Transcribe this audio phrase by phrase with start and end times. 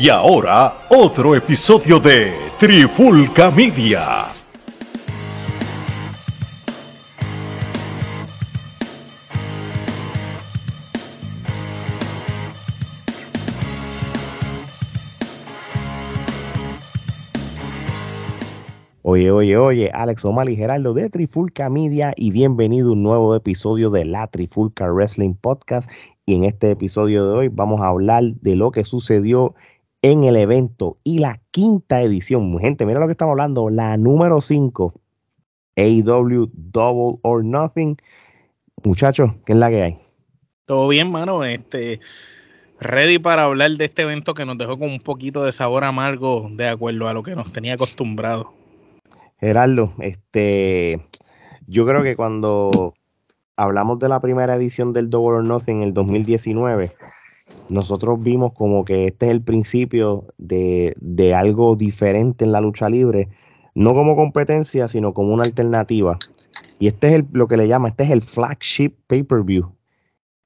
[0.00, 4.26] Y ahora, otro episodio de Trifulca Media.
[19.02, 23.34] Oye, oye, oye, Alex Omar y Gerardo de Trifulca Media y bienvenido a un nuevo
[23.34, 25.90] episodio de la Trifulca Wrestling Podcast.
[26.24, 29.56] Y en este episodio de hoy vamos a hablar de lo que sucedió
[30.02, 32.58] en el evento y la quinta edición.
[32.60, 34.94] Gente, mira lo que estamos hablando, la número 5,
[35.76, 37.96] AEW Double or Nothing.
[38.84, 39.98] Muchachos, ¿qué es la que hay?
[40.66, 41.44] Todo bien, mano.
[41.44, 42.00] Este,
[42.80, 46.48] ready para hablar de este evento que nos dejó con un poquito de sabor amargo
[46.52, 48.52] de acuerdo a lo que nos tenía acostumbrado.
[49.40, 51.00] Gerardo, este,
[51.66, 52.94] yo creo que cuando
[53.56, 56.92] hablamos de la primera edición del Double or Nothing en el 2019,
[57.68, 62.88] nosotros vimos como que este es el principio de, de algo diferente en la lucha
[62.88, 63.28] libre,
[63.74, 66.18] no como competencia, sino como una alternativa.
[66.78, 69.72] Y este es el, lo que le llama, este es el flagship pay-per-view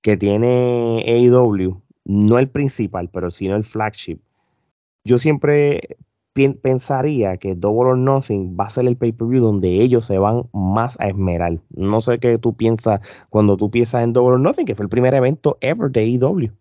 [0.03, 4.19] que tiene AEW, no el principal, pero sino el flagship.
[5.05, 5.97] Yo siempre
[6.63, 10.99] pensaría que Double or Nothing va a ser el pay-per-view donde ellos se van más
[11.01, 11.61] a esmerar.
[11.71, 14.91] No sé qué tú piensas cuando tú piensas en Double or Nothing, que fue el
[14.91, 16.53] primer evento ever de AEW.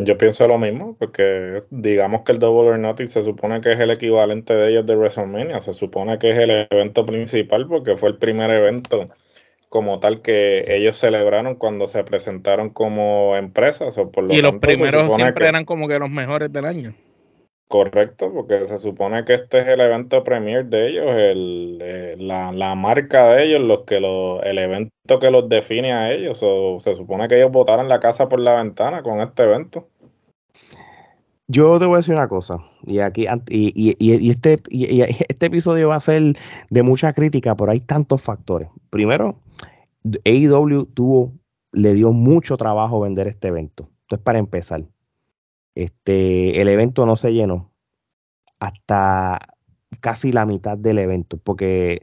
[0.00, 3.80] Yo pienso lo mismo, porque digamos que el Double or Nothing se supone que es
[3.80, 8.10] el equivalente de ellos de WrestleMania, se supone que es el evento principal porque fue
[8.10, 9.08] el primer evento
[9.68, 13.98] como tal que ellos celebraron cuando se presentaron como empresas.
[13.98, 16.94] O por y los primeros siempre eran como que los mejores del año.
[17.68, 22.50] Correcto, porque se supone que este es el evento premier de ellos, el, eh, la,
[22.50, 26.40] la, marca de ellos, los que lo, el evento que los define a ellos.
[26.42, 29.86] O se supone que ellos botaron la casa por la ventana con este evento.
[31.46, 35.46] Yo te voy a decir una cosa, y aquí y, y, y este, y, este
[35.46, 36.38] episodio va a ser
[36.70, 38.68] de mucha crítica, pero hay tantos factores.
[38.88, 39.40] Primero,
[40.24, 41.34] AEW tuvo,
[41.72, 43.90] le dio mucho trabajo vender este evento.
[44.02, 44.84] Entonces, para empezar,
[45.78, 47.70] este, el evento no se llenó
[48.58, 49.38] hasta
[50.00, 52.02] casi la mitad del evento, porque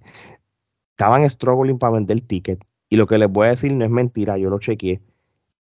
[0.91, 2.63] estaban struggling para vender ticket.
[2.89, 5.01] Y lo que les voy a decir no es mentira, yo lo chequeé.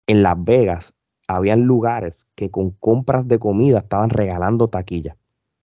[0.07, 0.95] En Las Vegas
[1.27, 5.17] habían lugares que con compras de comida estaban regalando taquilla.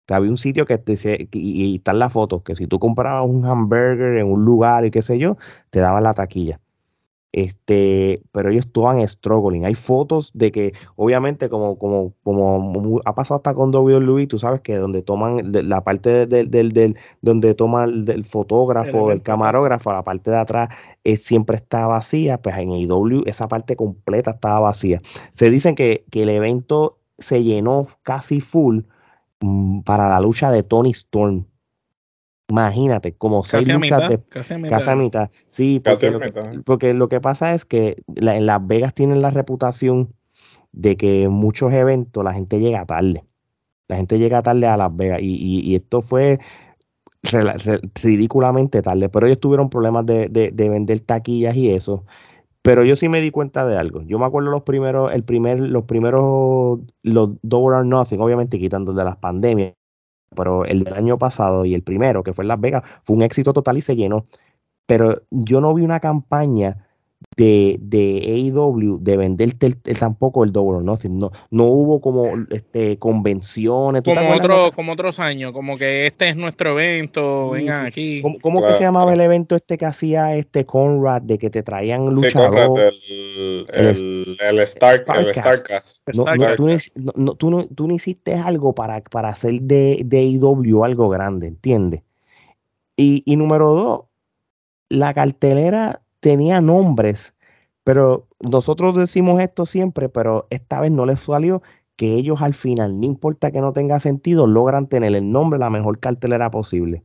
[0.09, 0.95] había un sitio que te
[1.31, 4.91] y, y están las fotos, que si tú comprabas un hamburger en un lugar y
[4.91, 5.37] qué sé yo,
[5.69, 6.59] te daban la taquilla.
[7.37, 9.63] Este, pero ellos estaban struggling.
[9.63, 14.61] Hay fotos de que, obviamente, como, como, como ha pasado hasta con WWE, tú sabes
[14.61, 20.31] que donde toman la parte del, del, donde toma el, fotógrafo, el, camarógrafo, la parte
[20.31, 20.69] de atrás
[21.03, 25.03] eh, siempre está vacía, pues en IW esa parte completa estaba vacía.
[25.33, 28.79] Se dicen que, que el evento se llenó casi full
[29.41, 31.45] mm, para la lucha de Tony Storm
[32.49, 35.29] Imagínate, como seis luchas de casi a mitad.
[35.49, 36.31] Sí, porque, lo, que,
[36.63, 40.13] porque lo que pasa es que en Las Vegas tienen la reputación
[40.71, 43.25] de que muchos eventos la gente llega tarde.
[43.89, 46.39] La gente llega tarde a Las Vegas y, esto fue
[47.95, 52.05] ridículamente tarde, pero ellos tuvieron problemas de, de, vender taquillas y eso.
[52.61, 54.03] Pero yo sí me di cuenta de algo.
[54.03, 58.93] Yo me acuerdo los primeros, el primer, los primeros, los Double or Nothing, obviamente quitando
[58.93, 59.73] de las pandemias,
[60.35, 63.21] pero el del año pasado y el primero, que fue en Las Vegas, fue un
[63.23, 64.25] éxito total y se llenó.
[64.85, 66.86] Pero yo no vi una campaña
[67.35, 71.19] de, de AEW de venderte tampoco el Double or Nothing.
[71.19, 74.03] No, no hubo como este, convenciones.
[74.03, 78.21] Como, otro, como otros años, como que este es nuestro evento, vengan aquí.
[78.41, 82.05] ¿Cómo, que se llamaba el evento este que hacía este Conrad, de que te traían
[82.05, 82.93] luchadores?
[83.69, 86.07] el, el, Starcast.
[86.13, 91.47] No, tú, no, tú no hiciste algo para, para hacer de, de AEW algo grande,
[91.47, 92.01] ¿entiendes?
[92.95, 94.01] Y, y número dos,
[94.89, 97.33] la cartelera tenía nombres,
[97.85, 101.61] pero nosotros decimos esto siempre, pero esta vez no les salió
[101.95, 105.69] que ellos al final, no importa que no tenga sentido, logran tener el nombre, la
[105.69, 107.01] mejor cartelera posible.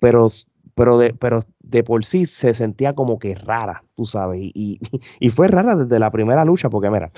[0.00, 0.26] Pero,
[0.74, 4.80] pero, de, pero de por sí se sentía como que rara, tú sabes, y,
[5.20, 7.12] y fue rara desde la primera lucha, porque mira,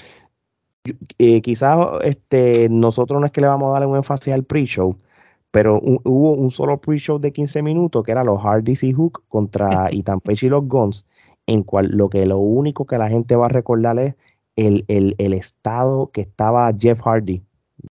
[1.17, 4.99] eh, quizás este, nosotros no es que le vamos a dar un énfasis al pre-show,
[5.50, 9.88] pero hubo un solo pre-show de 15 minutos que era los Hardys y Hook contra
[9.93, 11.06] Itampechi y los Guns,
[11.47, 14.15] en cual lo que lo único que la gente va a recordar es
[14.56, 17.43] el, el, estado que estaba Jeff Hardy.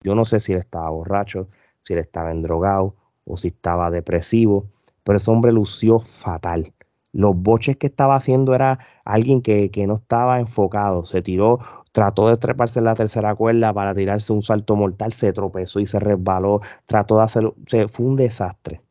[0.03, 1.49] Yo no sé si él estaba borracho,
[1.85, 4.67] si él estaba endrogado o si estaba depresivo,
[5.05, 6.73] pero ese hombre lució fatal.
[7.13, 11.07] Los boches que estaba haciendo era alguien que, que no estaba enfocado.
[11.07, 11.61] Se tiró,
[11.93, 15.87] trató de treparse en la tercera cuerda para tirarse un salto mortal, se tropezó y
[15.87, 16.61] se resbaló.
[16.87, 17.55] Trató de hacerlo.
[17.67, 18.83] Se, fue un desastre.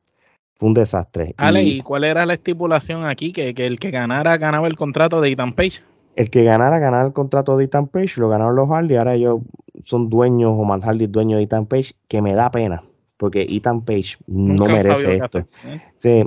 [0.57, 1.35] Fue un desastre.
[1.37, 3.31] Ale, ¿y cuál era la estipulación aquí?
[3.31, 5.81] Que, que el que ganara ganaba el contrato de Ethan Page.
[6.15, 9.41] El que ganara ganaba el contrato de Ethan Page, lo ganaron los Hardy, ahora ellos
[9.83, 12.83] son dueños, o Man Hardy es dueño de Ethan Page, que me da pena,
[13.17, 15.25] porque Ethan Page no merece esto.
[15.25, 15.81] hacer, ¿eh?
[15.93, 16.23] Sí,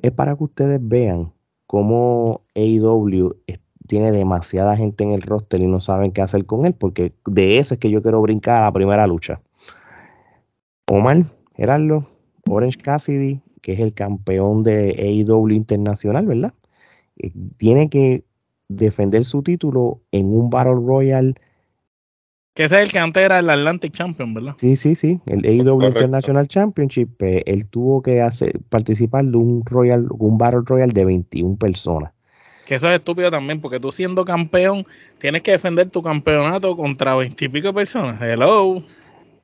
[0.00, 1.32] es para que ustedes vean
[1.66, 3.36] cómo AEW
[3.86, 7.58] tiene demasiada gente en el roster y no saben qué hacer con él, porque de
[7.58, 9.40] eso es que yo quiero brincar a la primera lucha.
[10.88, 11.24] Omar,
[11.54, 12.06] Gerardo,
[12.48, 16.54] Orange Cassidy, que es el campeón de AEW internacional, ¿verdad?
[17.18, 18.24] Eh, Tiene que
[18.68, 21.34] defender su título en un Battle Royale.
[22.54, 24.54] Que ese es el que antes era el Atlantic Champion, ¿verdad?
[24.56, 25.86] Sí, sí, sí, el AEW Correcto.
[26.00, 27.22] International Championship.
[27.22, 32.12] eh, él tuvo que hacer, participar de un Royal, un Battle Royale de 21 personas.
[32.66, 34.84] Que eso es estúpido también, porque tú siendo campeón,
[35.18, 38.20] tienes que defender tu campeonato contra veintipico de personas.
[38.20, 38.84] Hello.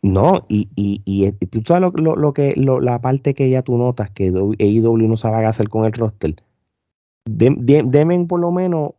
[0.03, 3.51] No, y, y, y, y tú sabes lo, lo- lo que, lo- la parte que
[3.51, 6.35] ya tú notas que AEW no sabe qué hacer con el roster.
[7.29, 8.93] Dem- dem- Demen por lo menos,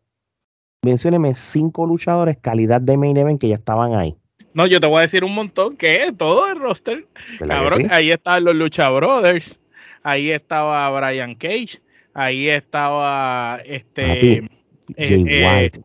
[0.83, 4.15] mencióneme cinco luchadores calidad de main event que ya estaban ahí.
[4.53, 7.05] No, yo te voy a decir un montón que todo el roster.
[7.39, 7.87] ¿verdad que Cabrón, sí?
[7.91, 9.59] ahí estaban los Lucha Brothers,
[10.03, 11.79] ahí estaba Brian Cage,
[12.13, 14.49] ahí estaba este, Papi,
[14.95, 15.81] eh, Jay eh, White,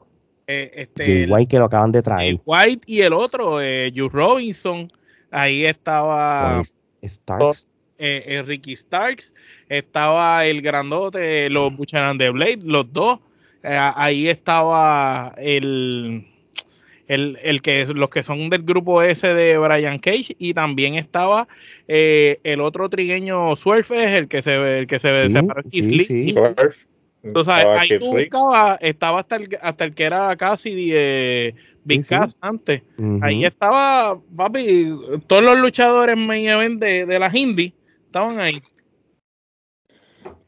[0.46, 2.40] eh, este, Jay White que lo acaban de traer.
[2.44, 4.90] White y el otro, eh, Juice Robinson,
[5.32, 6.62] ahí estaba
[7.02, 7.66] Starks,
[7.98, 9.34] eh, eh, Ricky Starks,
[9.68, 13.18] estaba el grandote, los Buchanan de Blade, los dos,
[13.64, 16.26] Eh, ahí estaba el,
[17.06, 20.34] el, el que es, los que son del grupo ese de Brian Cage.
[20.38, 21.46] Y también estaba
[21.86, 26.34] eh, el otro trigueño Swerve, el que se el que se Sí, separó sí, sí.
[27.22, 32.02] Estaba ahí tú buscabas, estaba hasta el, hasta el que era casi de Big Sí,
[32.04, 32.08] sí.
[32.14, 32.82] Cass antes.
[33.20, 34.94] Ahí estaba, papi,
[35.26, 37.72] todos los luchadores main de, de las indies
[38.06, 38.62] estaban ahí.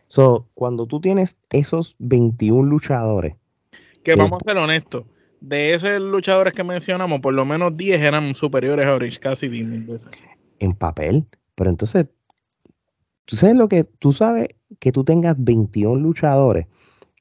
[0.06, 3.34] So, cuando tú tienes esos 21 luchadores,
[4.04, 5.04] Que vamos a ser honestos,
[5.40, 9.82] de esos luchadores que mencionamos, por lo menos 10 eran superiores a Orange Cassidy mil
[9.82, 10.10] veces.
[10.60, 12.06] en papel, pero entonces,
[13.24, 14.48] tú sabes lo que, tú sabes
[14.78, 16.66] que tú tengas 21 luchadores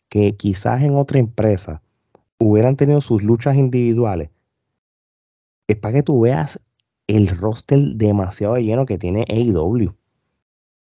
[0.07, 1.81] que quizás en otra empresa
[2.39, 4.29] hubieran tenido sus luchas individuales,
[5.67, 6.59] es para que tú veas
[7.07, 9.93] el roster demasiado lleno que tiene AEW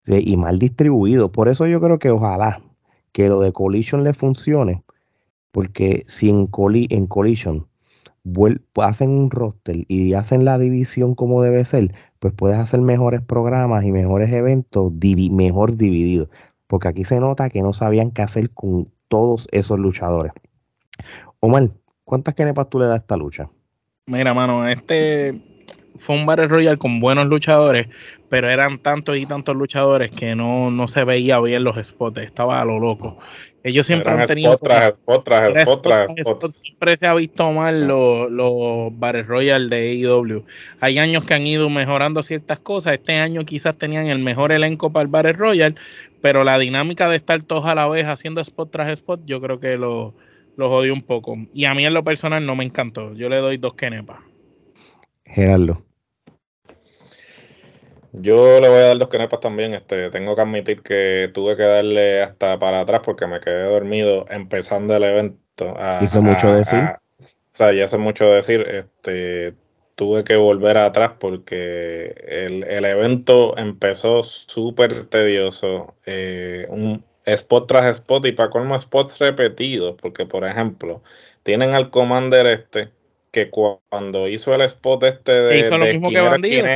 [0.08, 1.32] y mal distribuido.
[1.32, 2.62] Por eso yo creo que ojalá
[3.12, 4.84] que lo de Collision le funcione,
[5.52, 7.68] porque si en, Colli- en Collision
[8.78, 13.84] hacen un roster y hacen la división como debe ser, pues puedes hacer mejores programas
[13.86, 16.30] y mejores eventos divi- mejor divididos.
[16.68, 20.34] Porque aquí se nota que no sabían qué hacer con todos esos luchadores.
[21.42, 21.70] Omar,
[22.04, 23.50] ¿cuántas kenepas tú le das a esta lucha?
[24.06, 25.40] Mira, mano, este
[25.96, 27.88] fue un Battle Royale con buenos luchadores,
[28.30, 32.62] pero eran tantos y tantos luchadores que no, no se veía bien los spots, estaba
[32.62, 33.20] a lo loco.
[33.64, 36.44] Ellos siempre Eran han tenido spot tras spot tras Era spot tras spot tras spot.
[36.44, 36.52] spot.
[36.52, 40.46] Siempre se ha visto mal los, los Battle Royale de AEW.
[40.80, 42.94] Hay años que han ido mejorando ciertas cosas.
[42.94, 45.76] Este año quizás tenían el mejor elenco para el Battle Royale,
[46.22, 49.60] pero la dinámica de estar todos a la vez haciendo spot tras spot, yo creo
[49.60, 50.14] que lo,
[50.60, 51.38] lo jodió un poco.
[51.54, 53.14] Y a mí en lo personal no me encantó.
[53.14, 54.20] Yo le doy dos kenepas.
[55.26, 55.86] Gerardo.
[58.12, 59.74] Yo le voy a dar dos kenepas también.
[59.74, 64.26] Este, tengo que admitir que tuve que darle hasta para atrás porque me quedé dormido
[64.30, 65.76] empezando el evento.
[65.78, 66.80] A- Hizo mucho a- decir.
[66.80, 68.62] a- o sea, ya hace mucho decir.
[68.68, 69.54] Este,
[69.96, 75.96] tuve que volver atrás porque el, el evento empezó súper tedioso.
[76.06, 79.96] eh, un spot tras spot y para colmo spots repetidos.
[80.02, 81.04] Porque, por ejemplo,
[81.44, 82.92] tienen al Commander este
[83.32, 86.68] que cu- cuando hizo el spot este de, hizo lo de mismo que Bandido.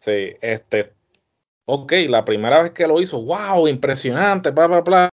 [0.00, 0.94] Sí, este,
[1.66, 5.10] ok, la primera vez que lo hizo, wow, impresionante, bla, bla, bla,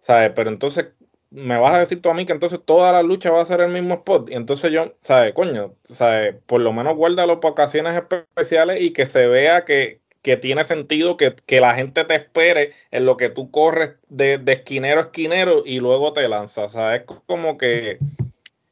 [0.00, 0.32] ¿sabes?
[0.36, 0.88] Pero entonces
[1.30, 3.60] me vas a decir tú a mí que entonces toda la lucha va a ser
[3.62, 4.30] el mismo spot.
[4.30, 5.34] Y entonces yo, ¿sabes?
[5.34, 6.36] Coño, ¿sabes?
[6.46, 11.16] Por lo menos guárdalo para ocasiones especiales y que se vea que, que tiene sentido
[11.16, 15.04] que, que la gente te espere en lo que tú corres de, de esquinero a
[15.04, 17.02] esquinero y luego te lanzas, ¿sabes?
[17.26, 17.98] Como que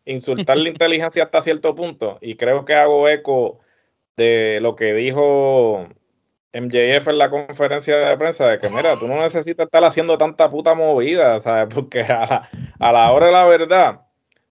[0.04, 2.18] insultar la inteligencia hasta cierto punto.
[2.20, 3.60] Y creo que hago eco
[4.16, 5.88] de lo que dijo
[6.52, 10.48] MJF en la conferencia de prensa, de que mira, tú no necesitas estar haciendo tanta
[10.48, 11.74] puta movida, ¿sabes?
[11.74, 14.00] Porque a la, a la hora de la verdad,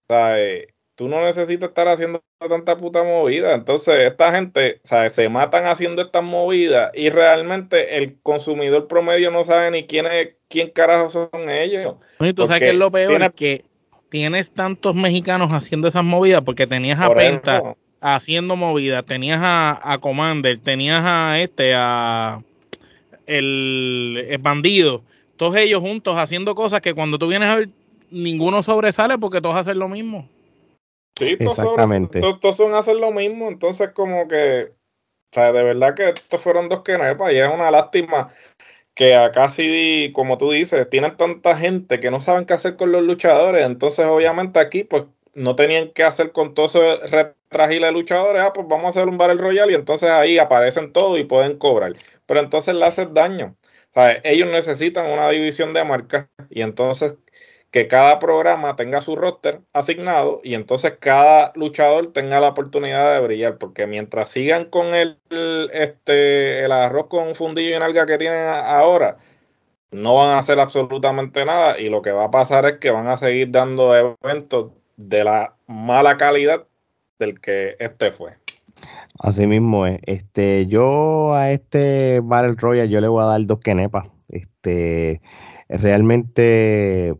[0.08, 0.68] ¿sabes?
[1.00, 3.54] Tú no necesitas estar haciendo tanta puta movida.
[3.54, 5.14] Entonces, esta gente, ¿sabes?
[5.14, 10.34] Se matan haciendo estas movidas y realmente el consumidor promedio no sabe ni quién es,
[10.50, 11.94] quién carajo son ellos.
[12.20, 13.64] Y tú sabes que es lo peor, que
[14.10, 17.62] tienes tantos mexicanos haciendo esas movidas porque tenías a Penta
[18.02, 22.42] haciendo movidas, tenías a, Commander, tenías a este, a
[23.26, 25.02] el, el bandido,
[25.38, 27.70] todos ellos juntos haciendo cosas que cuando tú vienes a ver,
[28.10, 30.28] ninguno sobresale porque todos hacen lo mismo.
[31.20, 32.20] Sí, todos, Exactamente.
[32.20, 36.68] todos, son hacer lo mismo, entonces como que, o sea, de verdad que estos fueron
[36.70, 38.32] dos que y es una lástima
[38.94, 42.90] que acá sí, como tú dices, tienen tanta gente que no saben qué hacer con
[42.90, 47.92] los luchadores, entonces obviamente aquí pues no tenían que hacer con todo ese retragile de
[47.92, 51.24] luchadores, ah, pues vamos a hacer un Battle Royal y entonces ahí aparecen todos y
[51.24, 51.92] pueden cobrar,
[52.26, 53.56] pero entonces le haces daño.
[53.90, 57.16] Sea, ellos necesitan una división de marcas y entonces
[57.70, 63.26] que cada programa tenga su roster asignado y entonces cada luchador tenga la oportunidad de
[63.26, 65.18] brillar, porque mientras sigan con el,
[65.72, 69.18] este, el arroz con fundillo y nalga que tienen ahora,
[69.92, 73.08] no van a hacer absolutamente nada y lo que va a pasar es que van
[73.08, 76.66] a seguir dando eventos de la mala calidad
[77.18, 78.32] del que este fue.
[79.18, 80.00] Así mismo es.
[80.06, 84.06] Este, yo a este Battle Royale yo le voy a dar dos quenepas.
[84.28, 85.20] Este,
[85.68, 87.14] realmente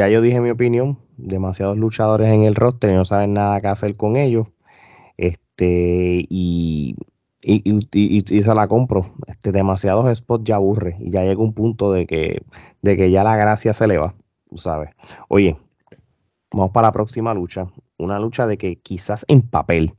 [0.00, 3.66] ya yo dije mi opinión, demasiados luchadores en el roster y no saben nada que
[3.66, 4.46] hacer con ellos.
[5.18, 6.96] Este, y,
[7.42, 9.12] y, se la compro.
[9.26, 10.96] Este, demasiados spots ya aburre.
[11.00, 12.40] Y ya llega un punto de que,
[12.80, 14.14] de que ya la gracia se le va,
[14.56, 14.88] sabes.
[15.28, 15.58] Oye,
[16.50, 17.66] vamos para la próxima lucha.
[17.98, 19.92] Una lucha de que quizás en papel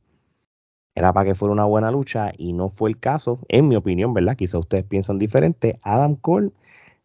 [0.96, 4.14] era para que fuera una buena lucha y no fue el caso, en mi opinión,
[4.14, 4.34] ¿verdad?
[4.34, 5.78] Quizás ustedes piensan diferente.
[5.84, 6.50] Adam Cole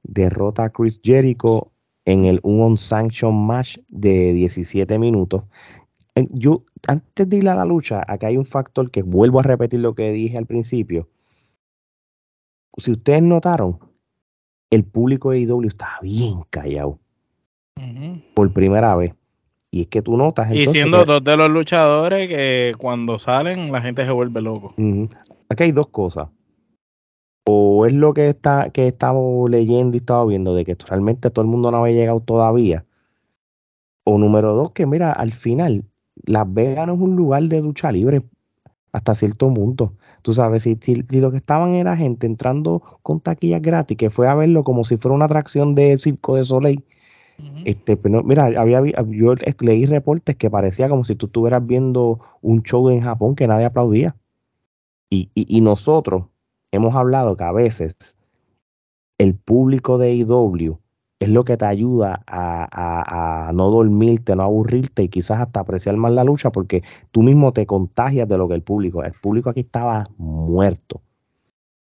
[0.02, 1.72] derrota a Chris Jericho
[2.08, 5.44] en el un on-sanction match de 17 minutos.
[6.32, 9.82] Yo, antes de ir a la lucha, acá hay un factor que vuelvo a repetir
[9.82, 11.10] lo que dije al principio.
[12.78, 13.80] Si ustedes notaron,
[14.70, 16.98] el público de IW está bien callado.
[18.34, 19.14] Por primera vez.
[19.70, 20.50] Y es que tú notas.
[20.56, 24.74] y siendo dos de los luchadores que cuando salen la gente se vuelve loco.
[25.50, 26.30] Aquí hay dos cosas
[27.50, 31.44] o es lo que está que estamos leyendo y estamos viendo de que realmente todo
[31.44, 32.86] el mundo no había llegado todavía.
[34.04, 35.86] O número dos, que mira, al final,
[36.26, 38.24] Las Vegas no es un lugar de ducha libre
[38.92, 39.94] hasta cierto punto.
[40.24, 40.76] Tú sabes, si,
[41.20, 44.98] lo que estaban era gente entrando con taquillas gratis, que fue a verlo como si
[44.98, 46.84] fuera una atracción de Circo de Soleil.
[47.66, 52.64] Este, pero mira, había, yo leí reportes que parecía como si tú estuvieras viendo un
[52.64, 54.16] show en Japón que nadie aplaudía.
[55.10, 56.26] Y, y, y nosotros,
[56.72, 58.18] hemos hablado que a veces
[59.18, 60.80] el público de IW
[61.20, 66.12] es lo que te ayuda a, no dormirte, no aburrirte y quizás hasta apreciar más
[66.12, 69.04] la lucha porque tú mismo te contagias de lo que el público.
[69.04, 71.02] El público aquí estaba muerto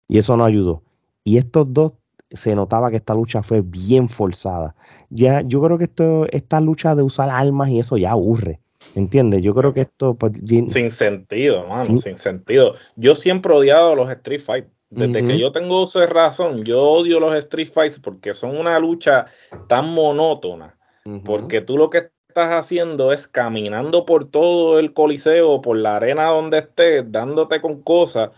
[0.08, 0.84] y eso no ayudó.
[1.24, 1.94] Y estos dos
[2.30, 4.76] se notaba que esta lucha fue bien forzada.
[5.10, 8.62] Ya, yo creo que esto, esta lucha de usar armas y eso ya aburre.
[8.94, 9.42] ¿Entiendes?
[9.42, 10.14] Yo creo que esto.
[10.14, 12.76] Pues, sin sentido, mano, sin sentido.
[12.96, 14.66] Yo siempre he odiado los Street Fight.
[14.90, 18.80] Desde que yo tengo uso de razón, yo odio los Street Fights porque son una
[18.80, 19.26] lucha
[19.68, 20.78] tan monótona.
[21.24, 26.26] Porque tú lo que estás haciendo es caminando por todo el coliseo, por la arena
[26.26, 28.32] donde estés, dándote con cosas.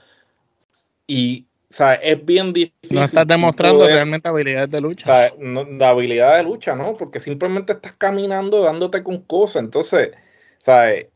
[1.08, 2.98] Y, o sea, es bien difícil.
[2.98, 5.04] No estás demostrando realmente habilidades de lucha.
[5.04, 6.98] O sea, no, habilidad de lucha, ¿no?
[6.98, 9.64] Porque simplemente estás caminando, dándote con cosas.
[9.64, 10.12] Entonces,
[10.60, 11.08] ¿sabes?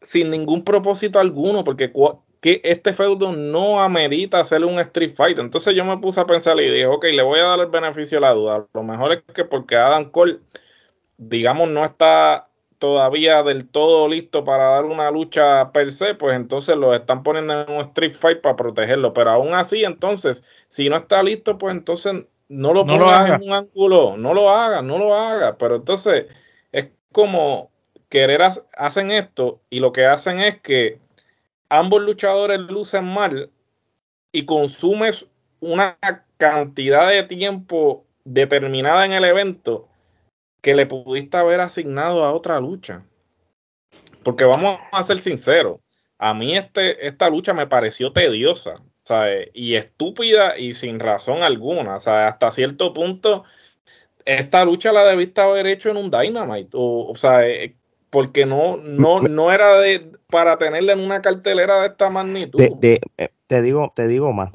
[0.00, 1.92] Sin ningún propósito alguno, porque
[2.40, 5.38] que este feudo no amerita hacerle un Street Fight.
[5.38, 8.18] Entonces yo me puse a pensar y dije, ok, le voy a dar el beneficio
[8.18, 8.66] de la duda.
[8.72, 10.38] Lo mejor es que porque Adam Cole,
[11.16, 12.44] digamos, no está
[12.78, 17.62] todavía del todo listo para dar una lucha per se, pues entonces lo están poniendo
[17.62, 19.12] en un Street Fight para protegerlo.
[19.12, 23.52] Pero aún así, entonces, si no está listo, pues entonces no lo pongas en un
[23.52, 25.58] ángulo, no lo haga, no lo haga.
[25.58, 26.26] Pero entonces
[26.70, 27.70] es como
[28.08, 28.42] querer
[28.76, 30.98] hacen esto y lo que hacen es que
[31.68, 33.50] ambos luchadores lucen mal
[34.32, 35.28] y consumes
[35.60, 35.98] una
[36.36, 39.88] cantidad de tiempo determinada en el evento
[40.60, 43.04] que le pudiste haber asignado a otra lucha.
[44.22, 45.80] Porque vamos a ser sinceros,
[46.18, 48.82] a mí este, esta lucha me pareció tediosa
[49.54, 51.94] y estúpida y sin razón alguna.
[51.94, 53.44] Hasta cierto punto,
[54.24, 56.70] esta lucha la debiste haber hecho en un Dynamite.
[56.74, 57.76] O, o sea, eh,
[58.10, 62.60] porque no, no, no era de, para tenerla en una cartelera de esta magnitud.
[62.60, 63.00] Eh,
[63.46, 64.52] te digo, te digo más.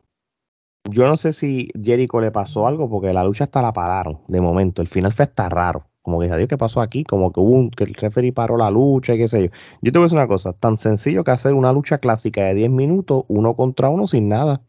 [0.89, 4.41] Yo no sé si Jericho le pasó algo porque la lucha hasta la pararon de
[4.41, 4.81] momento.
[4.81, 5.87] El final fue hasta raro.
[6.01, 7.05] Como que, Dios, ¿qué pasó aquí?
[7.05, 9.49] Como que hubo un, que el referee paró la lucha y qué sé yo.
[9.81, 12.55] Yo te voy a decir una cosa, tan sencillo que hacer una lucha clásica de
[12.55, 14.61] 10 minutos, uno contra uno sin nada.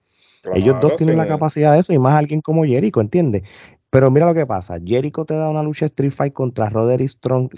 [0.55, 3.43] Ellos dos tienen la capacidad de eso y más alguien como Jericho, ¿entiendes?
[3.91, 7.51] Pero mira lo que pasa, Jericho te da una lucha Street Fight contra Roderick Strong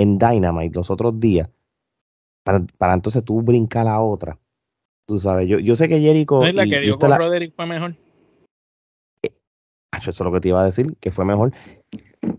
[0.00, 1.48] en Dynamite los otros días,
[2.42, 4.38] para, entonces tú brincar a la otra.
[5.06, 6.40] Tú sabes, yo, yo sé que Jericho...
[6.40, 7.96] ¿No es la que dio con Roderick fue mejor?
[9.22, 9.32] Eh,
[9.96, 11.52] eso es lo que te iba a decir, que fue mejor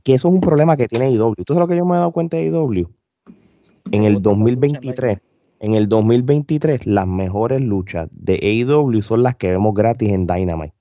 [0.03, 1.36] que eso es un problema que tiene IW.
[1.46, 2.89] ¿Tú sabes lo que yo me he dado cuenta de IW?
[3.91, 5.20] En el 2023,
[5.60, 10.74] en el 2023, las mejores luchas de AEW son las que vemos gratis en Dynamite.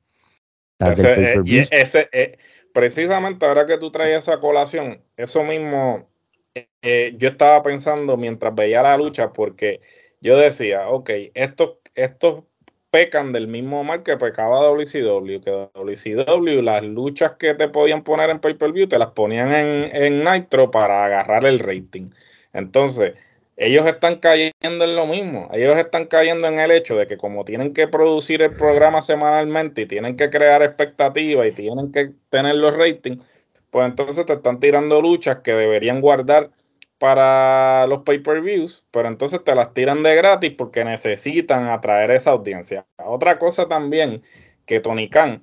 [0.78, 2.38] Ese, eh,
[2.72, 6.08] precisamente ahora que tú traes esa colación, eso mismo
[6.54, 9.80] eh, yo estaba pensando mientras veía la lucha, porque
[10.20, 12.44] yo decía, ok, estos, estos
[12.90, 18.30] pecan del mismo mal que pecaba WCW, que WCW las luchas que te podían poner
[18.30, 22.08] en pay-per-view te las ponían en, en Nitro para agarrar el rating.
[22.52, 23.14] Entonces,
[23.56, 24.52] ellos están cayendo
[24.84, 25.48] en lo mismo.
[25.52, 29.82] Ellos están cayendo en el hecho de que como tienen que producir el programa semanalmente
[29.82, 33.24] y tienen que crear expectativas y tienen que tener los ratings,
[33.70, 36.50] pues entonces te están tirando luchas que deberían guardar
[36.98, 42.86] para los pay-per-views, pero entonces te las tiran de gratis porque necesitan atraer esa audiencia.
[42.98, 44.22] Otra cosa también
[44.66, 45.42] que Tony Khan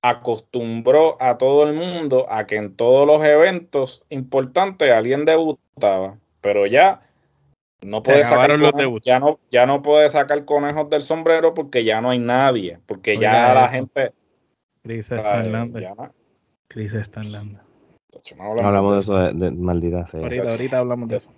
[0.00, 6.66] acostumbró a todo el mundo a que en todos los eventos importantes alguien debutaba, pero
[6.66, 7.02] ya
[7.82, 8.58] no puede sacar
[9.02, 13.18] ya no ya no puede sacar conejos del sombrero porque ya no hay nadie, porque
[13.18, 14.12] ya la gente
[14.82, 15.42] Cris está
[16.68, 17.58] en Cris está en
[18.36, 21.32] no hablamos, de eso, de, maldita Ahorita, hablamos de eso.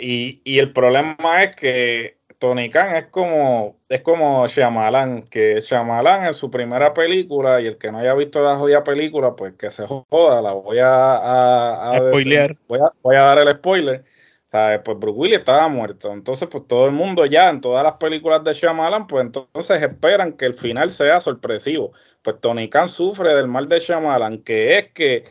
[0.00, 6.26] Y, y, el problema es que Tony Khan es como es como Shyamalan, que Shyamalan
[6.26, 9.70] en su primera película, y el que no haya visto la jodida película, pues que
[9.70, 12.56] se joda, la voy a, a, a voy, a,
[13.02, 14.04] voy a dar el spoiler.
[14.50, 16.12] Pues Bruce Willis estaba muerto.
[16.12, 20.32] Entonces, pues todo el mundo ya en todas las películas de Shyamalan, pues entonces esperan
[20.32, 21.92] que el final sea sorpresivo.
[22.22, 25.24] Pues Tony Khan sufre del mal de Shyamalan, que es que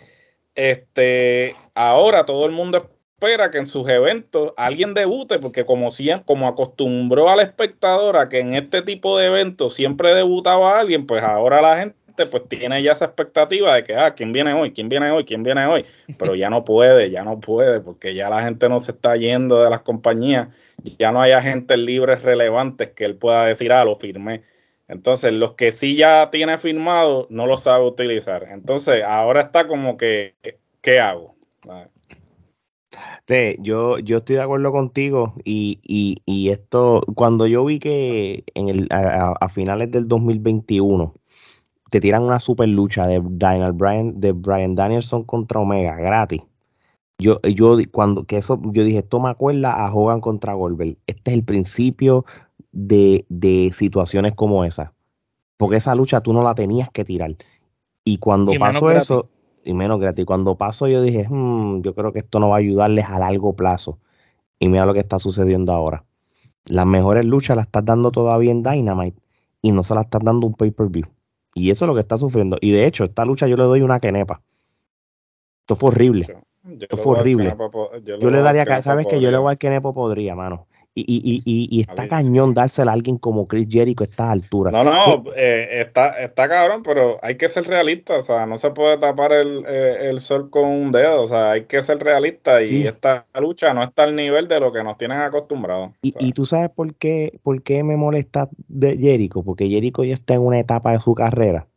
[0.56, 5.90] este, ahora todo el mundo espera que en sus eventos alguien debute, porque como,
[6.26, 11.24] como acostumbró al espectador a que en este tipo de eventos siempre debutaba alguien, pues
[11.24, 14.72] ahora la gente pues tiene ya esa expectativa de que, ah, ¿quién viene hoy?
[14.72, 15.24] ¿Quién viene hoy?
[15.24, 15.86] ¿Quién viene hoy?
[16.18, 19.62] Pero ya no puede, ya no puede, porque ya la gente no se está yendo
[19.64, 20.50] de las compañías,
[20.98, 24.44] ya no hay agentes libres relevantes que él pueda decir, ah, lo firmé.
[24.88, 28.48] Entonces, los que sí ya tiene firmado, no lo sabe utilizar.
[28.50, 30.36] Entonces, ahora está como que,
[30.82, 31.36] ¿qué hago?
[33.60, 38.70] yo, yo estoy de acuerdo contigo y, y, y esto, cuando yo vi que en
[38.70, 41.14] el, a, finales del 2021
[41.90, 46.42] te tiran una super lucha de Daniel Bryan, de Brian Danielson contra Omega gratis.
[47.20, 50.98] Yo, yo cuando que eso, yo dije, esto me acuerda a Hogan contra Goldberg.
[51.08, 52.26] Este es el principio
[52.72, 54.94] de, situaciones como esa.
[55.58, 57.36] Porque esa lucha tú no la tenías que tirar.
[58.04, 59.30] Y cuando pasó eso,
[59.64, 62.60] y menos gratis, cuando pasó yo dije, hmm, yo creo que esto no va a
[62.60, 63.98] ayudarles a largo plazo.
[64.60, 66.04] Y mira lo que está sucediendo ahora.
[66.66, 69.20] Las mejores luchas las estás dando todavía en Dynamite
[69.62, 71.06] y no se las estás dando un pay-per-view.
[71.57, 72.57] Y eso es lo que está sufriendo.
[72.61, 74.41] Y de hecho, esta lucha yo le doy una quenepa.
[75.61, 76.43] Esto fue horrible.
[76.79, 77.55] Esto fue horrible.
[78.03, 80.67] yo, le daría, ¿sabes que Yo le voy al Kenepo podría, mano.
[81.00, 84.72] Y, y, y, y está cañón dársela a alguien como Chris Jericho a esta altura.
[84.72, 88.18] No, no, eh, está, está cabrón, pero hay que ser realista.
[88.18, 91.22] O sea, no se puede tapar el, eh, el sol con un dedo.
[91.22, 92.64] O sea, hay que ser realista.
[92.64, 95.92] Y esta lucha no está al nivel de lo que nos tienen acostumbrados.
[96.01, 99.44] Y, tú sabes por qué, por qué me molesta de Jericho.
[99.44, 101.68] Porque Jericho ya está en una etapa de su carrera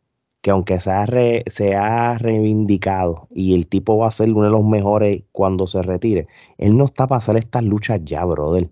[0.41, 1.05] que aunque se ha,
[1.45, 5.83] se ha reivindicado y el tipo va a ser uno de los mejores cuando se
[5.83, 8.71] retire, él no está para hacer estas luchas ya, brother.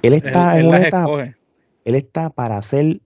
[0.00, 0.78] Él está en una
[1.84, 3.00] él está para hacer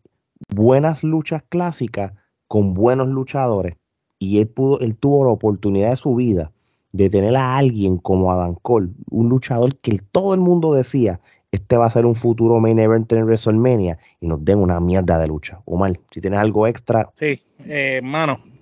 [0.55, 2.13] buenas luchas clásicas
[2.47, 3.77] con buenos luchadores
[4.19, 6.53] y él pudo, él tuvo la oportunidad de su vida
[6.93, 11.21] de tener a alguien como Adam Cole, un luchador que todo el mundo decía,
[11.53, 15.19] este va a ser un futuro main event en WrestleMania y nos den una mierda
[15.19, 15.61] de lucha.
[15.67, 17.11] Omar, si tienes algo extra.
[17.15, 18.56] Sí, hermano, eh,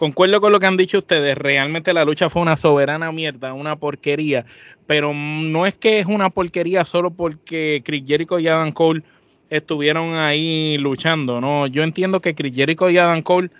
[0.00, 3.76] concuerdo con lo que han dicho ustedes, realmente la lucha fue una soberana mierda, una
[3.76, 4.46] porquería,
[4.86, 9.02] pero no es que es una porquería solo porque Chris Jericho y Adam Cole
[9.50, 13.50] estuvieron ahí luchando, no, yo entiendo que Chris Jericho y Adam Cole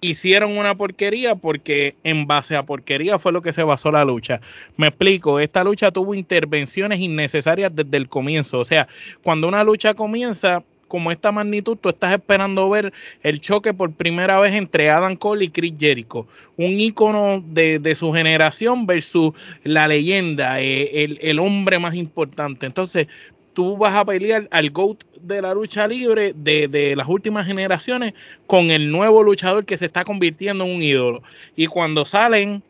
[0.00, 4.40] hicieron una porquería porque en base a porquería fue lo que se basó la lucha.
[4.78, 8.88] Me explico, esta lucha tuvo intervenciones innecesarias desde el comienzo, o sea,
[9.22, 14.40] cuando una lucha comienza, como esta magnitud, tú estás esperando ver el choque por primera
[14.40, 20.60] vez entre Adam Cole y Chris Jericho, un ícono de, su generación versus la leyenda,
[20.60, 22.66] eh, el, hombre más importante.
[22.66, 23.06] Entonces,
[23.52, 28.14] tú vas a pelear al GOAT de la lucha libre de, de, las últimas generaciones
[28.46, 31.22] con el nuevo luchador que se está convirtiendo en un ídolo.
[31.54, 32.62] Y cuando salen,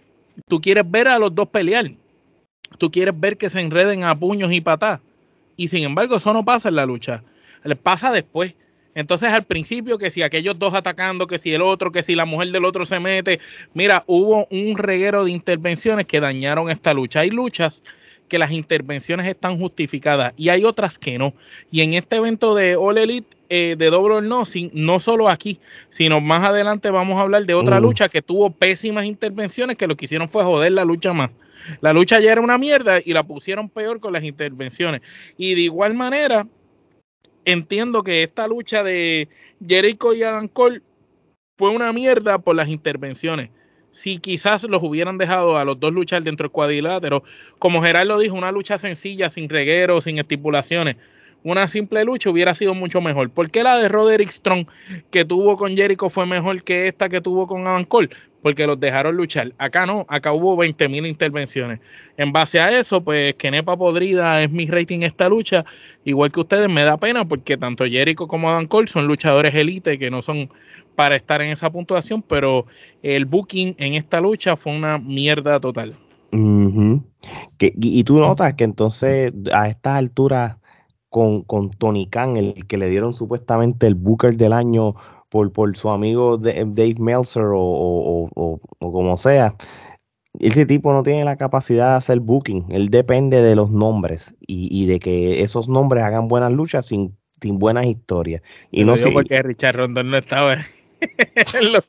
[0.49, 1.93] tú quieres ver a los dos pelear.
[2.79, 5.01] Tú quieres ver que se enreden a puños y patas.
[5.57, 7.23] Y sin embargo, eso no pasa en la lucha
[7.65, 8.55] le pasa después.
[8.95, 12.25] Entonces al principio que si aquellos dos atacando, que si el otro, que si la
[12.25, 13.39] mujer del otro se mete,
[13.73, 17.21] mira, hubo un reguero de intervenciones que dañaron esta lucha.
[17.21, 17.85] Hay luchas
[18.29, 21.35] que las intervenciones están justificadas y hay otras que no.
[21.71, 25.59] Y en este evento de All Elite eh, de Double or Nothing, no solo aquí,
[25.89, 27.83] sino más adelante vamos a hablar de otra mm.
[27.83, 31.31] lucha que tuvo pésimas intervenciones que lo que hicieron fue joder la lucha más.
[31.81, 35.01] La lucha ya era una mierda y la pusieron peor con las intervenciones.
[35.37, 36.47] Y de igual manera,
[37.53, 39.29] entiendo que esta lucha de
[39.67, 40.83] Jericho y Adam Cole
[41.57, 43.51] fue una mierda por las intervenciones.
[43.91, 47.23] Si quizás los hubieran dejado a los dos luchar dentro del cuadrilátero,
[47.59, 50.97] como Gerardo dijo, una lucha sencilla, sin regueros, sin estipulaciones,
[51.43, 53.31] una simple lucha hubiera sido mucho mejor.
[53.31, 54.67] ¿Por qué la de Roderick Strong
[55.11, 58.11] que tuvo con Jericho fue mejor que esta que tuvo con Adam Cole?
[58.43, 59.53] Porque los dejaron luchar.
[59.59, 61.81] Acá no, acá hubo 20.000 intervenciones.
[62.17, 65.65] En base a eso, pues que Nepa Podrida es mi rating esta lucha.
[66.05, 69.99] Igual que ustedes, me da pena porque tanto Jericho como Adam Cole son luchadores elite
[69.99, 70.51] que no son
[70.95, 72.67] para estar en esa puntuación, pero
[73.03, 75.97] el booking en esta lucha fue una mierda total.
[76.33, 80.57] y, tú notas que entonces a estas alturas
[81.09, 84.95] con, con Tony Khan, el que le dieron supuestamente el Booker del año
[85.29, 89.55] por, por su amigo Dave Meltzer o, como sea.
[90.39, 92.67] Ese tipo no tiene la capacidad de hacer booking.
[92.71, 97.59] Él depende de los nombres y, de que esos nombres hagan buenas luchas sin, sin
[97.59, 98.43] buenas historias.
[98.71, 100.55] Y no sé porque Richard Rondon no estaba
[101.55, 101.85] en los,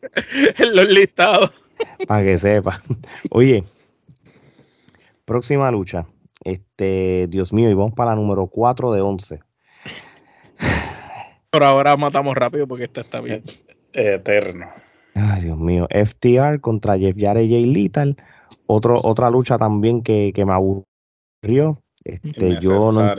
[0.58, 1.52] en los listados.
[2.08, 2.82] Para que sepa.
[3.30, 3.64] Oye,
[5.26, 6.08] próxima lucha.
[6.44, 9.40] Este, Dios mío, y vamos para la número 4 de 11.
[11.52, 13.44] Pero ahora matamos rápido porque esta está bien.
[13.94, 14.68] Eterno.
[15.16, 15.88] Ay, Dios mío.
[15.90, 18.16] FTR contra Jeff Jarrett y Jay Little.
[18.68, 21.82] Otro, otra lucha también que, me aburrió.
[22.04, 23.16] Este, yo no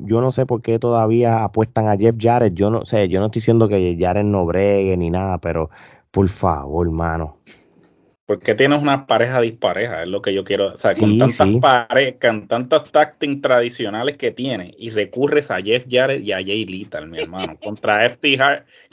[0.00, 2.54] yo no sé por qué todavía apuestan a Jeff Jarrett.
[2.54, 5.70] Yo no sé, yo no estoy diciendo que Jarrett no bregue ni nada, pero
[6.10, 7.38] por favor, hermano.
[8.28, 10.74] Porque tienes una pareja dispareja, es lo que yo quiero.
[10.74, 15.86] O sea, con tantas parejas, con tantos tacting tradicionales que tiene, y recurres a Jeff
[15.88, 18.36] Jarrett y a Jay Little, mi hermano, contra FT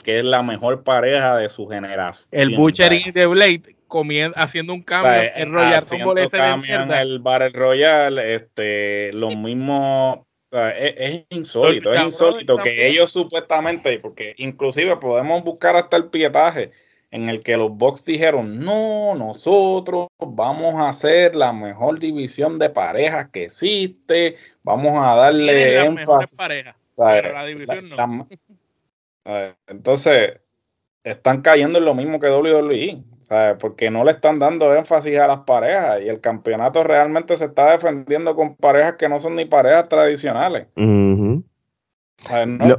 [0.02, 2.26] que es la mejor pareja de su generación.
[2.30, 7.18] El Butcher y The Blade comiendo, haciendo un cambio en Royal Rumble cambio en el
[7.18, 14.96] Battle Royale, este, lo mismo es, es, insólito, es insólito que ellos supuestamente, porque inclusive
[14.96, 16.70] podemos buscar hasta el pietaje
[17.16, 22.68] en el que los Bucks dijeron, no, nosotros vamos a hacer la mejor división de
[22.68, 26.36] parejas que existe, vamos a darle énfasis.
[26.98, 28.28] la división no.
[29.66, 30.40] entonces,
[31.04, 33.02] están cayendo en lo mismo que WWE,
[33.60, 37.70] porque no le están dando énfasis a las parejas y el campeonato realmente se está
[37.70, 40.66] defendiendo con parejas que no son ni parejas tradicionales.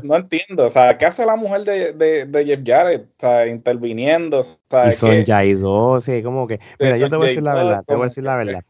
[0.03, 3.03] No, entiendo, o sea, ¿qué hace la mujer de, de, Jeff Jarrett?
[3.05, 4.39] O sea, interviniendo.
[4.39, 6.59] y son ya dos, sí, como que.
[6.79, 8.63] Mira, yo te voy a decir la verdad, te voy a decir la verdad.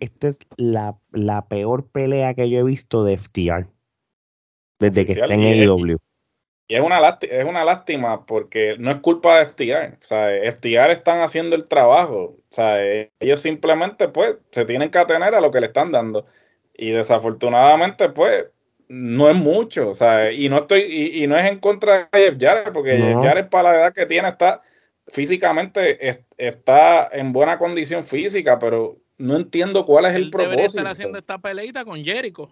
[0.00, 3.66] Esta es la, la, peor pelea que yo he visto de FTR
[4.78, 5.98] desde que está en AEW.
[6.66, 9.98] Y es una, lástima, es una lástima porque no es culpa de FTR.
[10.00, 12.36] O sea, FTR están haciendo el trabajo.
[12.38, 12.82] O sea,
[13.20, 16.26] ellos simplemente, pues, se tienen que atener a lo que le están dando.
[16.72, 18.46] Y desafortunadamente, pues,
[18.88, 22.36] no es mucho, o sea, y no estoy, y, no es en contra de Jeff
[22.38, 24.62] Jarrett, porque Jeff Jarrett para la edad que tiene está
[25.06, 25.98] físicamente
[26.36, 30.50] está en buena condición física, pero no entiendo cuál es el propósito.
[30.50, 32.50] Debería estar haciendo esta peleita con Jericho.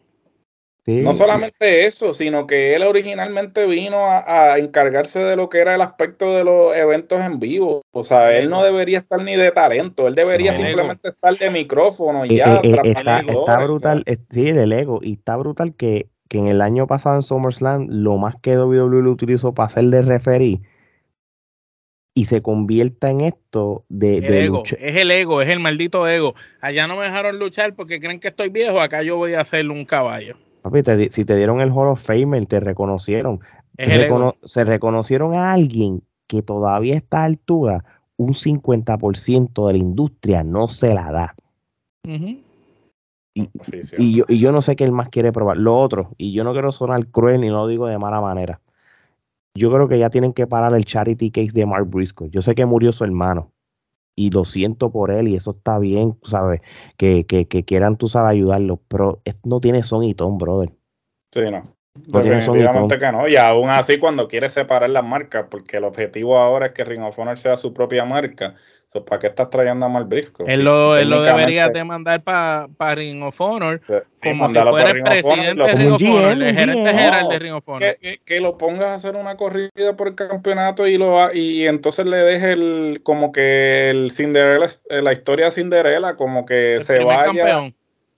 [0.85, 5.81] No solamente eso, sino que él originalmente vino a, encargarse de lo que era el
[5.81, 7.83] aspecto de los eventos en vivo.
[7.93, 12.25] O sea, él no debería estar ni de talento, él debería simplemente estar de micrófono
[12.25, 12.57] y eh, ya.
[12.57, 16.63] Eh, eh, está, está, brutal, sí, del ego, y está brutal que que en el
[16.63, 20.63] año pasado en SummerSlam lo más que WWE lo utilizó para hacer de referí
[22.15, 26.35] y se convierta en esto de, ego, Es el ego, es el maldito ego.
[26.63, 29.69] Allá no me dejaron luchar porque creen que estoy viejo, acá yo voy a hacer
[29.69, 30.37] un caballo.
[30.63, 33.41] Papi, si te dieron el Hall of Fame, te reconocieron.
[34.43, 37.85] se reconocieron a alguien que todavía está a altura,
[38.17, 41.35] un 50% de la industria no se la da.
[43.35, 43.49] Y,
[43.97, 45.57] y, yo, y yo no sé qué él más quiere probar.
[45.57, 48.61] Lo otro, y yo no quiero sonar cruel ni lo digo de mala manera.
[49.55, 52.31] Yo creo que ya tienen que parar el charity case de Mark Briscoe.
[52.31, 53.53] Yo sé que murió su hermano
[54.15, 56.61] y lo siento por él y eso está bien, ¿sabes?
[56.97, 60.73] Que, que, que quieran, tú sabes, ayudarlo, pero no tiene son y ton, brother.
[61.33, 61.75] Sí, no.
[61.95, 63.29] Definitivamente que no.
[63.29, 67.03] Y aún así, cuando quiere separar las marcas, porque el objetivo ahora es que Ring
[67.03, 68.55] of Honor sea su propia marca,
[69.01, 70.45] ¿para qué estás trayendo a Mal Briscoe?
[70.47, 73.81] Él, lo, él lo debería de mandar para pa Ring of Honor
[74.23, 77.69] como si fuera el presidente de Ring of Honor, el gerente general de Ring of
[77.69, 77.99] Honor.
[78.25, 82.19] Que, lo pongas a hacer una corrida por el campeonato y lo y entonces le
[82.19, 87.25] deje el como que el Cinderella, la historia de Cinderella, como que se vaya.
[87.25, 87.75] Campeón.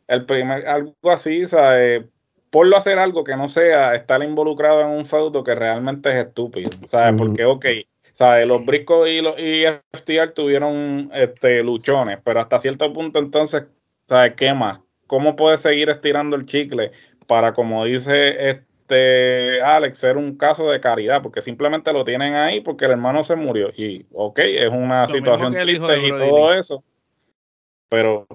[0.06, 2.04] El primer, algo así, ¿sabes?
[2.50, 6.26] Ponlo a hacer algo que no sea estar involucrado en un feudo que realmente es
[6.26, 7.14] estúpido, ¿sabes?
[7.16, 7.66] Porque, ok,
[8.14, 8.46] ¿sabes?
[8.46, 13.66] Los Briscoe y los y FTR tuvieron este, luchones, pero hasta cierto punto entonces,
[14.08, 14.80] ¿sabes qué más?
[15.06, 16.92] ¿Cómo puedes seguir estirando el chicle
[17.26, 21.22] para, como dice este Alex, ser un caso de caridad?
[21.22, 23.70] Porque simplemente lo tienen ahí porque el hermano se murió.
[23.76, 26.82] Y, ok, es una situación triste y todo eso.
[27.90, 28.26] Pero,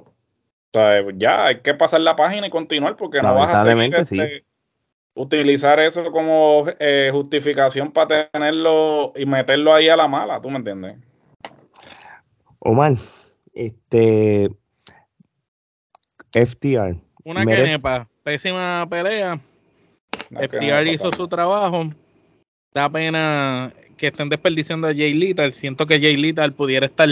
[0.71, 1.15] ¿sabes?
[1.17, 4.43] ya hay que pasar la página y continuar porque no vas a seguir este,
[5.19, 10.57] utilizar eso como eh, justificación para tenerlo y meterlo ahí a la mala, ¿tú me
[10.57, 10.95] entiendes?
[12.59, 12.95] Omar,
[13.53, 14.49] este
[16.31, 16.95] FTR.
[17.25, 19.41] Una quenepa, pésima pelea.
[20.31, 21.89] FTR hizo su trabajo.
[22.73, 25.51] Da pena que estén desperdiciando a Jay Little.
[25.51, 27.09] Siento que Jay Little pudiera estar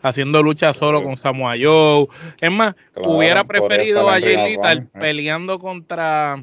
[0.00, 2.06] haciendo lucha solo con Samoa Joe.
[2.40, 6.42] Es más, hubiera preferido a Jay Little peleando contra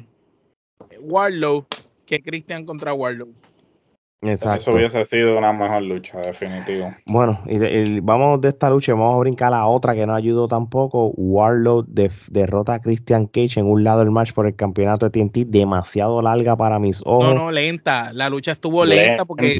[1.00, 1.66] Warlow
[2.06, 3.28] que Christian contra Warlow.
[4.20, 6.92] Eso hubiese sido una mejor lucha, definitivo.
[7.06, 10.48] Bueno, y, vamos de esta lucha, vamos a brincar a la otra que no ayudó
[10.48, 11.12] tampoco.
[11.16, 15.46] Warlow derrota a Christian Cage en un lado del match por el campeonato de TNT,
[15.46, 17.26] demasiado larga para mis ojos.
[17.26, 18.12] No, no, lenta.
[18.12, 19.56] La lucha estuvo lenta, porque.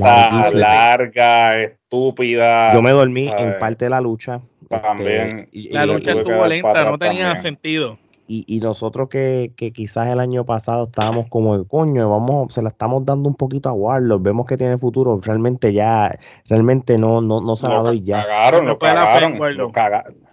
[0.55, 2.73] larga, estúpida.
[2.75, 4.41] Yo me dormí en parte de la lucha.
[4.69, 5.49] También.
[5.53, 7.97] Este, la lucha estuvo lenta, no tenía sentido
[8.29, 13.05] y, nosotros que, quizás el año pasado estábamos como el coño, vamos, se la estamos
[13.05, 17.57] dando un poquito a Warlock, vemos que tiene futuro, realmente ya, realmente no, no, no
[17.57, 18.23] se la doy ya.
[18.23, 20.28] Cagaron, lo cagaron, lo cagaron.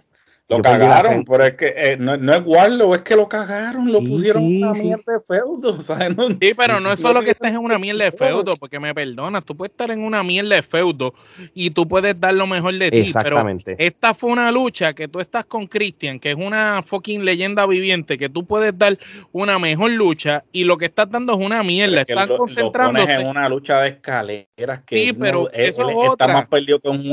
[0.48, 3.98] Lo cagaron, pero es que eh, no, no, es Warlow, es que lo cagaron, lo
[3.98, 5.76] pusieron en una mierda de feudo.
[6.40, 9.44] sí, pero no es solo que estés en una mierda de feudo, porque me perdonas,
[9.44, 11.14] tú puedes estar en una mierda de feudo
[11.52, 12.98] y tú puedes dar lo mejor de ti.
[12.98, 13.74] Exactamente.
[13.76, 17.66] Pero esta fue una lucha que tú estás con Christian, que es una fucking leyenda
[17.66, 18.96] viviente, que tú puedes dar
[19.32, 22.02] una mejor lucha y lo que estás dando es una mierda.
[22.02, 23.14] Están concentrándose.
[23.14, 27.08] en una lucha de escaleras que sí, pero eso es está más perdido que un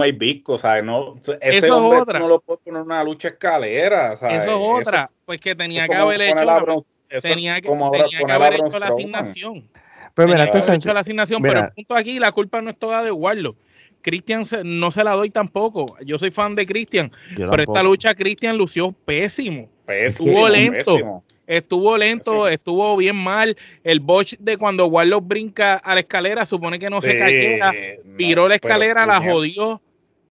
[0.58, 0.84] ¿sabes?
[0.84, 2.20] No, ese eso es otra.
[2.20, 4.14] no lo puede poner en una lucha escalera.
[4.14, 6.86] Eso es otra, pues que tenía que haber hecho,
[7.22, 9.70] tenía que, tenía que haber hecho la asignación.
[10.14, 13.12] Pero mira, hecho la asignación, pero el punto aquí, la culpa no es toda de
[13.12, 13.58] Warlock.
[14.02, 15.86] Cristian no se la doy tampoco.
[16.06, 19.70] Yo soy fan de Cristian, pero esta lucha Cristian lució pésimo.
[19.88, 21.24] estuvo lento.
[21.46, 23.58] Estuvo lento, estuvo bien mal.
[23.84, 27.74] El botch de cuando Warlock brinca a la escalera, supone que no se cayera.
[28.06, 29.82] Viró la escalera, la jodió.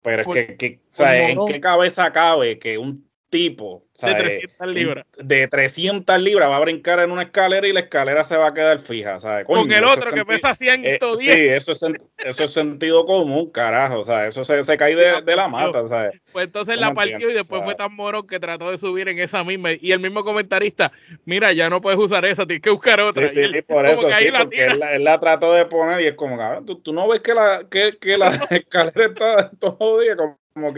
[0.01, 6.21] Pero es que, ¿en qué cabeza cabe que un tipo de 300 libras de 300
[6.21, 9.19] libras va a brincar en una escalera y la escalera se va a quedar fija,
[9.21, 9.45] ¿sabes?
[9.45, 10.91] Con el otro que pesa 110.
[10.91, 11.83] Eh, sí, eso es,
[12.17, 15.87] eso es sentido común, carajo, o sea, eso se, se cae de, de, la mata,
[15.87, 16.19] ¿sabes?
[16.33, 19.45] Pues entonces la partió y después fue tan moro que trató de subir en esa
[19.45, 20.91] misma y el mismo comentarista,
[21.23, 23.29] mira, ya no puedes usar esa, tienes que buscar otra.
[23.29, 26.65] Sí, sí, por eso sí, porque él la, trató de poner y es como, cabrón,
[26.65, 30.73] ¿tú, tú no ves que la, que, que la escalera está todo día como, como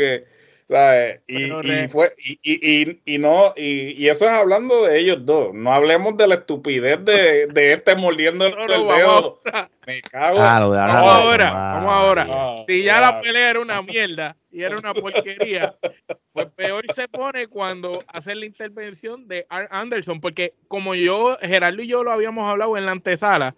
[1.28, 5.54] y, y, fue, y, y, y, no, y, eso es hablando de ellos dos.
[5.54, 9.42] No hablemos de la estupidez de, de este mordiendo el, dedo.
[9.86, 10.40] Me cago.
[10.40, 12.66] Ah, vamos ahora, vamos ahora.
[12.68, 15.76] si ya la pelea era una mierda y era una porquería,
[16.32, 21.88] pues peor se pone cuando hace la intervención de Anderson, porque como yo, Gerardo y
[21.88, 23.56] yo lo habíamos hablado en la antesala,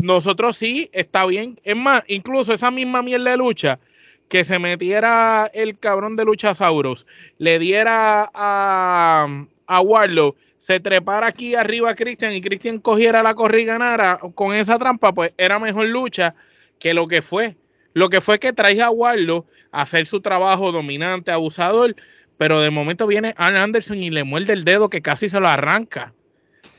[0.00, 1.58] nosotros sí, está bien.
[1.64, 3.80] Es más, incluso esa misma mierda de lucha
[4.28, 7.06] que se metiera el cabrón de Luchasauros,
[7.38, 9.26] le diera a,
[9.66, 14.18] a Warlow, se trepara aquí arriba a Christian y Christian cogiera la corrida y ganara
[14.34, 16.34] con esa trampa, pues era mejor lucha
[16.78, 17.56] que lo que fue.
[17.94, 21.96] Lo que fue que traía a Warlow a hacer su trabajo dominante, abusador,
[22.36, 25.48] pero de momento viene Arn Anderson y le muerde el dedo que casi se lo
[25.48, 26.12] arranca.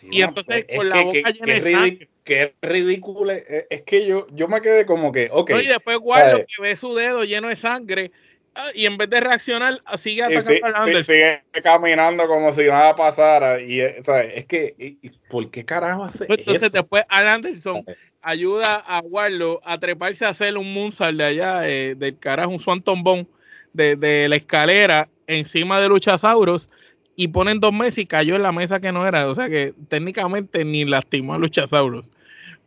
[0.09, 3.31] y entonces con la boca llena de sangre qué ridículo.
[3.31, 5.51] Es que yo, yo me quedé como que, ok.
[5.61, 8.11] y después Guardo que ve su dedo lleno de sangre
[8.53, 11.15] ah, y en vez de reaccionar, sigue atacando a Anderson.
[11.15, 13.59] Sigue caminando como si nada pasara.
[13.59, 14.01] Y, eh,
[14.33, 14.97] es que,
[15.29, 17.83] ¿por qué carajo hace pues Entonces, después Al Anderson
[18.21, 22.59] ayuda a Warlock a treparse a hacer un Moonsal de allá, eh, del carajo, un
[22.59, 23.27] Swanton Bone
[23.73, 26.69] de, de la escalera encima de Luchasauros
[27.15, 29.27] y ponen dos meses y cayó en la mesa que no era.
[29.27, 32.11] O sea que técnicamente ni lastimó a Luchasauros.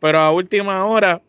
[0.02, 1.22] Pero a última hora,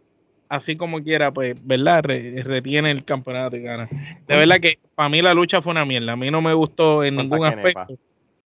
[0.49, 2.03] así como quiera, pues, ¿verdad?
[2.03, 3.87] retiene el campeonato y gana.
[4.27, 6.13] De verdad que para mí la lucha fue una mierda.
[6.13, 7.99] A mí no me gustó en ningún aspecto.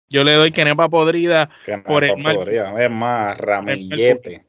[0.09, 1.51] Yo le doy Kenepa podrida
[1.85, 2.47] por el mal.
[2.49, 4.43] Es más, ramillete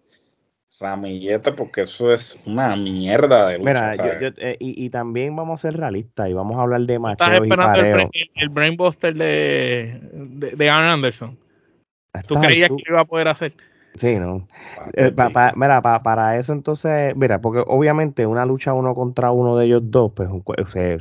[0.80, 3.92] ramillete porque eso es una mierda de lucha.
[3.96, 7.48] Mira, yo, eh, y, también vamos a ser realistas y vamos a hablar de y
[7.48, 7.96] pareo.
[8.12, 11.36] El, el, brainbuster de, de, de Aaron Anderson.
[12.26, 13.52] ¿Tú creías que iba a poder hacer?
[13.98, 14.46] Sí, no.
[14.94, 15.12] Eh,
[15.56, 20.12] mira, para eso entonces, mira, porque obviamente una lucha uno contra uno de ellos dos,
[20.12, 20.28] pues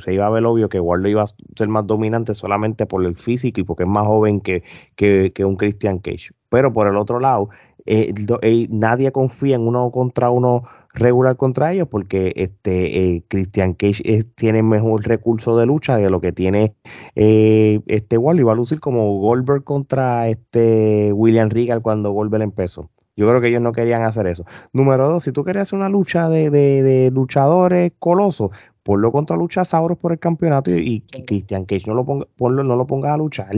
[0.02, 3.16] se, iba a ver obvio que Warlock iba a ser más dominante solamente por el
[3.16, 4.64] físico y porque es más joven que,
[4.96, 6.30] que, que un Christian Cage.
[6.48, 7.50] Pero por el otro lado,
[7.90, 13.72] eh, eh, nadie confía en uno contra uno regular contra ellos porque este eh, Christian
[13.72, 16.74] Cage tiene mejor recurso de lucha de lo que tiene
[17.14, 18.42] este Wally.
[18.42, 22.90] Va a lucir como Goldberg contra este William Regal cuando Goldberg empezó.
[23.16, 24.44] Yo creo que ellos no querían hacer eso.
[24.74, 28.50] Número dos si tú querías hacer una lucha de, de, luchadores colosos
[28.82, 33.14] ponlo contra luchasauros por el campeonato y, Christian Cage no lo ponga, no lo ponga
[33.14, 33.56] a luchar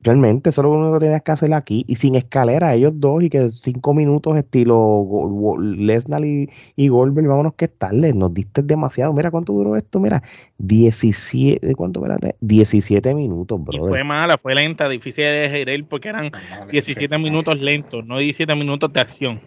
[0.00, 1.84] Realmente, eso es lo único que tenías que hacer aquí.
[1.88, 7.54] Y sin escalera, ellos dos, y que cinco minutos estilo Lesnar y, y Goldberg, vámonos
[7.54, 8.14] que tarde.
[8.14, 9.12] Nos diste demasiado.
[9.12, 9.98] Mira cuánto duró esto.
[9.98, 10.22] Mira,
[10.58, 12.00] 17, ¿cuánto?
[12.00, 13.88] Espérate, 17 minutos, bro.
[13.88, 16.30] Fue mala, fue lenta, difícil de gerir porque eran
[16.70, 19.40] 17 minutos lentos, no 17 minutos de acción.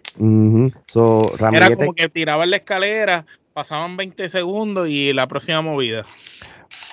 [1.52, 6.04] Era como que tiraban la escalera, pasaban 20 segundos y la próxima movida.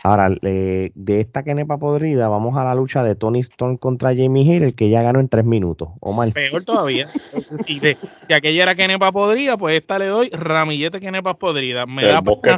[0.03, 4.75] Ahora, de esta kenepa podrida, vamos a la lucha de Tony Storm contra Jamie el
[4.75, 5.89] que ya ganó en tres minutos.
[5.99, 6.31] O mal.
[6.31, 7.07] Peor todavía.
[7.65, 7.97] si, de,
[8.33, 11.83] aquella era kenepa podrida, pues esta le doy ramillete kenepa podrida.
[11.83, 12.55] el, bosque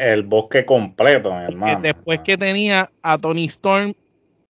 [0.00, 1.80] el bosque completo, hermano.
[1.82, 3.94] Después que tenía a Tony Storm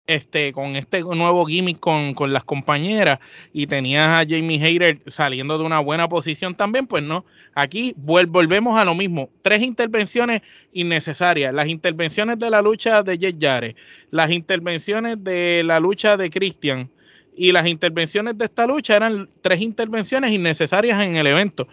[0.07, 3.21] este, con este nuevo gimmick con, las compañeras
[3.53, 7.25] y tenías a Jamie Hayter saliendo de una buena posición también, pues no.
[7.55, 9.31] Aquí volvemos a lo mismo.
[9.43, 11.55] Tres intervenciones innecesarias.
[11.55, 13.77] Las intervenciones de la lucha de Jet Yare,
[14.11, 16.91] las intervenciones de la lucha de Christian
[17.40, 21.66] y las intervenciones de esta lucha eran tres intervenciones innecesarias en el evento.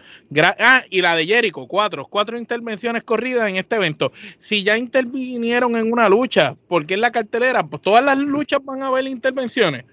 [0.58, 4.10] ah, y la de Jericho, cuatro, cuatro intervenciones corridas en este evento.
[4.38, 8.82] Si ya intervinieron en una lucha, porque en la cartelera, pues todas las luchas van
[8.82, 9.84] a haber intervenciones.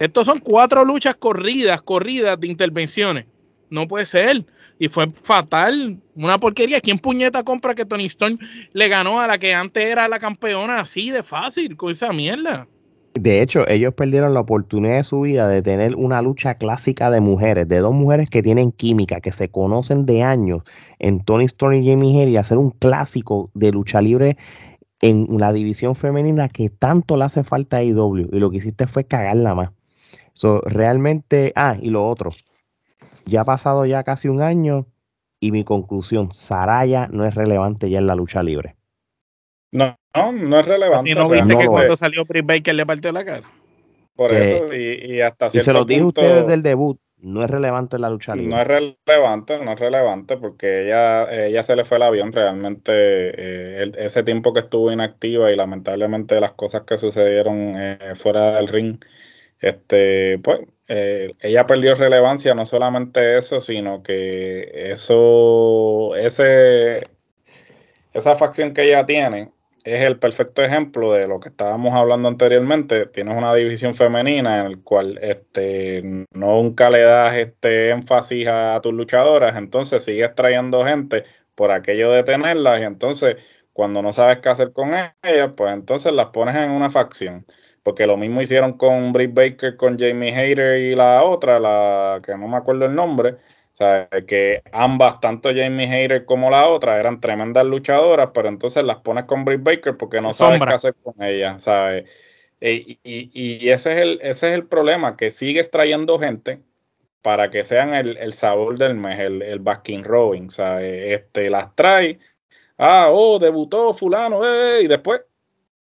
[0.00, 3.26] Estos son cuatro luchas corridas, corridas de intervenciones.
[3.68, 4.44] No puede ser.
[4.80, 6.80] Y fue fatal, una porquería.
[6.80, 8.36] ¿Quién puñeta compra que Tony Storm
[8.72, 12.66] le ganó a la que antes era la campeona así de fácil con esa mierda?
[13.14, 17.20] De hecho, ellos perdieron la oportunidad de su vida de tener una lucha clásica de
[17.20, 20.62] mujeres, de dos mujeres que tienen química, que se conocen de años
[21.00, 24.36] en Tony Storm y Jamie Hare y hacer un clásico de lucha libre
[25.00, 28.28] en la división femenina que tanto le hace falta a IW.
[28.32, 29.70] Y lo que hiciste fue cagarla más.
[30.32, 32.30] So, realmente, ah, y lo otro,
[33.26, 34.86] ya ha pasado ya casi un año
[35.40, 38.76] y mi conclusión, Saraya no es relevante ya en la lucha libre.
[39.72, 41.10] No, no, no es relevante.
[41.10, 43.50] ¿Y no viste que cuando salió Chris Baker le partió la cara?
[44.14, 47.50] Por eso, y, y hasta Y se lo dije a ustedes del debut, no es
[47.50, 48.54] relevante la lucha libre.
[48.54, 52.92] No es relevante, no es relevante porque ella, ella se le fue el avión realmente
[52.92, 58.68] eh, ese tiempo que estuvo inactiva y lamentablemente las cosas que sucedieron eh, fuera del
[58.68, 58.98] ring,
[59.60, 67.06] este, pues eh, ella perdió relevancia, no solamente eso, sino que eso, ese,
[68.12, 69.52] esa facción que ella tiene,
[69.84, 73.06] es el perfecto ejemplo de lo que estábamos hablando anteriormente.
[73.06, 78.92] Tienes una división femenina en el cual este, nunca le das este énfasis a, tus
[78.92, 83.36] luchadoras, entonces sigues trayendo gente por aquello de tenerlas y entonces
[83.72, 87.46] cuando no sabes qué hacer con ellas, pues entonces las pones en una facción.
[87.82, 92.36] Porque lo mismo hicieron con Britt Baker, con Jamie Hayter y la otra, la que
[92.36, 93.36] no me acuerdo el nombre
[93.80, 98.98] sea, que ambas, tanto Jamie Hayter como la otra, eran tremendas luchadoras, pero entonces las
[98.98, 102.04] pones con Britt Baker porque no sabes qué hacer con ella, ¿sabes?
[102.60, 106.60] E, y, ese, es el, ese es el problema, que sigues trayendo gente
[107.22, 111.18] para que sean el, sabor del mes, el, el Baskin Robin, ¿sabes?
[111.18, 112.18] Este, las trae,
[112.76, 115.22] ah, oh, debutó fulano, eh, y después,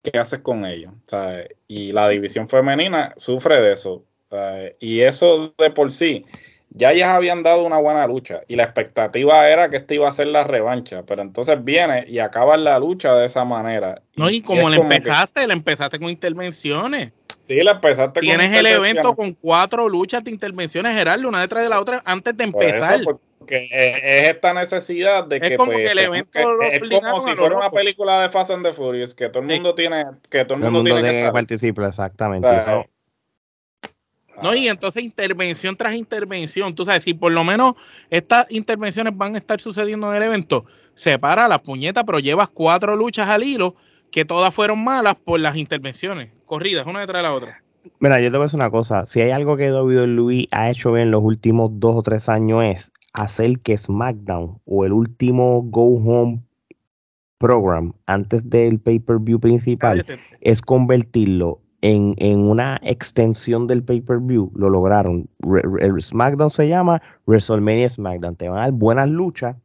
[0.03, 0.93] ¿qué haces con ellos?
[1.07, 1.49] ¿sabes?
[1.67, 4.75] Y la división femenina sufre de eso, ¿sabes?
[4.81, 6.27] y eso de por sí
[6.77, 10.13] ya ellas habían dado una buena lucha y la expectativa era que esta iba a
[10.13, 14.03] ser la revancha, pero entonces viene y acaba la lucha de esa manera.
[14.15, 17.13] No, y como le empezaste, le empezaste con intervenciones.
[17.45, 21.71] Sí, la empezaste Tienes el evento con cuatro luchas de intervenciones, Gerardo, una detrás de
[21.71, 23.01] la otra, antes de empezar.
[23.39, 27.71] porque es esta necesidad de que, como pues, el evento es como si fuera una
[27.71, 30.85] película de Fast and the Furious, que todo el mundo tiene, que todo el mundo,
[30.85, 32.49] tiene que participar, exactamente.
[34.43, 37.75] No, y entonces intervención tras intervención, tú sabes, si por lo menos
[38.11, 42.97] estas intervenciones van a estar sucediendo en el evento, separa la puñeta, pero llevas cuatro
[42.97, 43.77] luchas al hilo
[44.11, 47.63] que todas fueron malas por las intervenciones, corridas, una detrás de la otra.
[47.99, 50.93] Mira, yo te voy a decir una cosa, si hay algo que Luis ha hecho
[50.93, 55.63] bien en los últimos dos o tres años es hacer que SmackDown o el último
[55.63, 56.43] Go Home
[57.39, 60.05] Program antes del pay-per-view principal
[60.41, 65.29] es convertirlo en, una extensión del pay-per-view lo lograron.
[65.81, 68.37] el SmackDown se llama WrestleMania SmackDown.
[68.37, 69.57] Te van a dar buenas luchas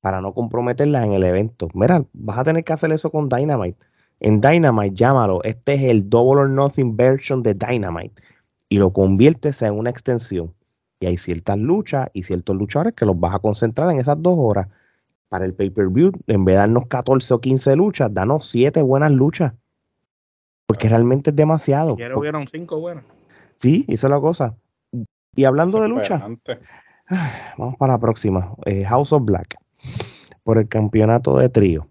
[0.00, 1.68] para no comprometerlas en el evento.
[1.74, 3.78] Mira, vas a tener que hacer eso con Dynamite.
[4.20, 5.42] En Dynamite, llámalo.
[5.44, 8.22] Este es el Double or Nothing version de Dynamite.
[8.68, 10.54] Y lo conviertes en una extensión.
[11.00, 14.34] Y hay ciertas luchas y ciertos luchadores que los vas a concentrar en esas dos
[14.38, 14.68] horas.
[15.28, 19.54] Para el pay-per-view, en vez de darnos 14 o 15 luchas, danos 7 buenas luchas
[20.66, 21.94] porque realmente es demasiado.
[21.94, 23.04] Ayer hubieron cinco buenas.
[23.60, 24.56] Sí, esa es la cosa.
[25.34, 26.26] Y hablando de lucha,
[27.58, 28.54] vamos para la próxima.
[28.66, 29.56] Eh, House of Black.
[30.42, 31.88] Por el campeonato de trío.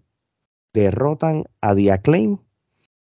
[0.72, 2.38] Derrotan a The Acclaim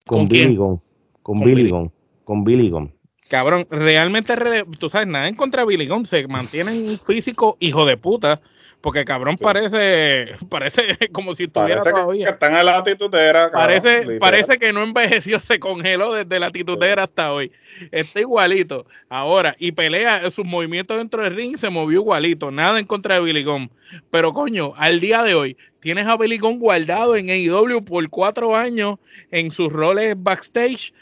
[0.07, 0.81] con, Billy Gunn.
[1.23, 1.93] Con, Billy Gunn.
[2.25, 2.93] Con Billy Gunn.
[3.29, 4.35] Cabrón, realmente,
[4.79, 6.05] tú sabes, nada en contra de Billy Gunn.
[6.05, 8.41] Se mantienen un físico hijo de puta
[8.83, 12.27] porque cabrón parece, parece como si estuviera todavía.
[12.27, 13.51] Que, están en la titutera.
[13.51, 17.53] parece, parece que no envejeció, se congeló desde la titutera hasta hoy.
[17.93, 18.85] Está igualito.
[19.09, 22.51] Ahora, y pelea, sus movimientos dentro del ring se movió igualito.
[22.51, 23.71] Nada en contra de Billy Gunn.
[24.11, 28.57] Pero coño, al día de hoy, tienes a Billy Gunn guardado en AEW por cuatro
[28.57, 28.97] años
[29.31, 30.93] en sus roles backstage.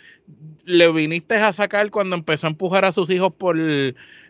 [0.67, 3.57] Le viniste a sacar cuando empezó a empujar a sus hijos por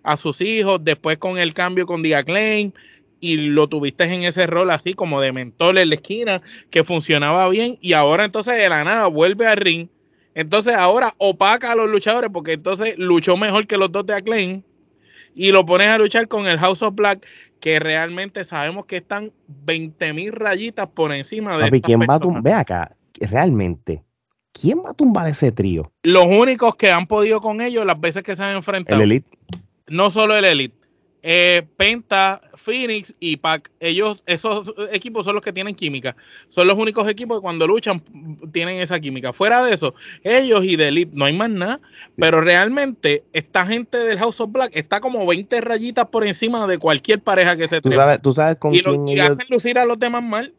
[0.02, 2.72] a sus hijos, después con el cambio con The Acclaim
[3.20, 7.48] y lo tuviste en ese rol así como de mentor en la esquina que funcionaba
[7.48, 9.88] bien y ahora entonces de la nada vuelve al ring.
[10.34, 14.62] Entonces ahora opaca a los luchadores porque entonces luchó mejor que los dos de Acclaim
[15.34, 17.26] y lo pones a luchar con el House of Black
[17.60, 21.64] que realmente sabemos que están 20 mil rayitas por encima de...
[21.64, 24.02] Papi, ¿quién va a Ve acá, realmente,
[24.52, 25.92] ¿quién va a tumbar ese trío?
[26.02, 29.02] Los únicos que han podido con ellos las veces que se han enfrentado.
[29.02, 29.30] El Elite.
[29.88, 30.79] No solo el Elite.
[31.22, 36.16] Eh, Penta, Phoenix y Pac, ellos, esos equipos son los que tienen química.
[36.48, 38.02] Son los únicos equipos que cuando luchan
[38.52, 39.32] tienen esa química.
[39.32, 41.80] Fuera de eso, ellos y The Elite, no hay más nada.
[42.16, 46.78] Pero realmente, esta gente del House of Black está como 20 rayitas por encima de
[46.78, 49.84] cualquier pareja que se ¿Tú sabes, tú sabes con y quién y hacen lucir a
[49.84, 50.54] los demás mal.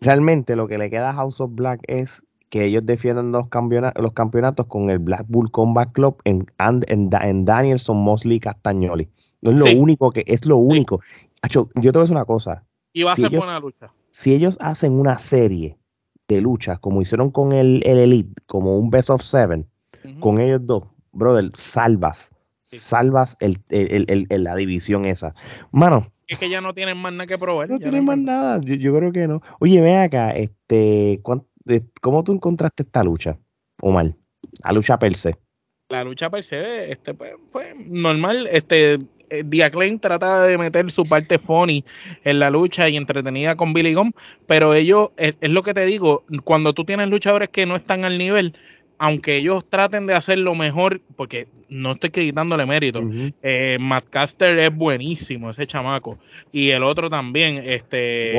[0.00, 4.02] Realmente lo que le queda a House of Black es que ellos defiendan los campeonatos,
[4.02, 9.08] los campeonatos con el Black Bull Combat Club en, en, en Danielson, Mosley, Castagnoli.
[9.40, 11.00] No es lo único que es lo único.
[11.50, 12.64] yo te voy a decir una cosa.
[12.92, 13.92] Y va a ser buena lucha.
[14.10, 15.78] Si ellos hacen una serie
[16.26, 19.66] de luchas como hicieron con el, Elite, como un Best of Seven,
[20.20, 22.34] con ellos dos, brother, salvas.
[22.62, 23.58] Salvas el,
[24.28, 25.34] la división esa.
[25.70, 26.12] Mano.
[26.26, 27.70] Es que ya no tienen más nada que probar.
[27.70, 28.60] No tienen más nada.
[28.60, 29.40] Yo, creo que no.
[29.60, 33.38] Oye, ven acá, este, ¿cómo tú encontraste esta lucha,
[33.80, 34.14] Omar?
[34.62, 35.38] La lucha per se.
[35.88, 38.98] La lucha per se, este, pues, pues normal, este,
[39.30, 41.84] eh, Diaclaim trata de meter su parte funny
[42.24, 44.14] en la lucha y entretenida con Billy Gunn,
[44.46, 48.18] pero ellos, es, lo que te digo, cuando tú tienes luchadores que no están al
[48.18, 48.54] nivel,
[48.98, 53.02] aunque ellos traten de hacer lo mejor, porque no estoy quitándole mérito,
[53.42, 56.18] eh, Matt Caster es buenísimo, ese chamaco,
[56.52, 58.34] y el otro también, este...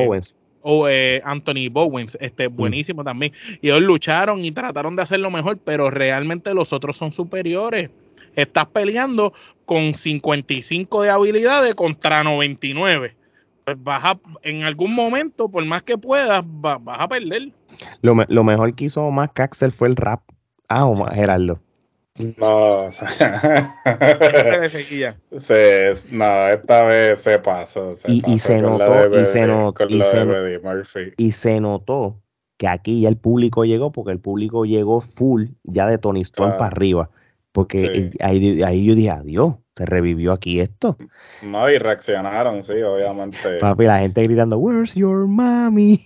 [0.62, 3.32] O eh, Anthony Bowens, este, buenísimo también.
[3.62, 7.90] Y ellos lucharon y trataron de hacer lo mejor, pero realmente los otros son superiores
[8.36, 9.34] estás peleando
[9.66, 13.16] con 55 de habilidades contra 99.
[13.66, 17.52] Pues vas a, en algún momento, por más que puedas, vas a perder.
[18.02, 20.22] Lo, mejor que hizo más Axel fue el rap.
[20.68, 21.60] Ah, o más Gerardo.
[22.38, 23.08] No, o sea,
[25.40, 27.96] se, no, esta vez se pasó.
[28.08, 32.22] y, se notó, y se notó, y se, y se notó
[32.58, 36.58] que aquí ya el público llegó, porque el público llegó full ya de Tony Storm
[36.58, 37.10] para arriba
[37.60, 40.98] Porque ahí, ahí yo dije, adiós, se revivió aquí esto.
[41.42, 43.60] No, y reaccionaron, sí, obviamente.
[43.60, 46.00] Papi, la gente gritando, Where's your mommy?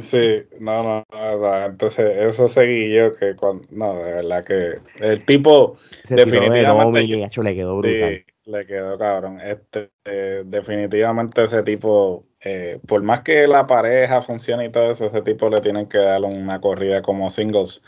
[0.00, 5.22] Sí, no, no, no entonces eso seguí yo que cuando, no, de verdad que el
[5.26, 5.76] tipo
[6.08, 8.24] definitivamente le quedó brutal.
[8.46, 9.38] le quedó cabrón.
[9.42, 15.08] Este, eh, definitivamente ese tipo, eh, por más que la pareja funcione y todo eso,
[15.08, 17.82] ese tipo le tienen que dar una corrida como singles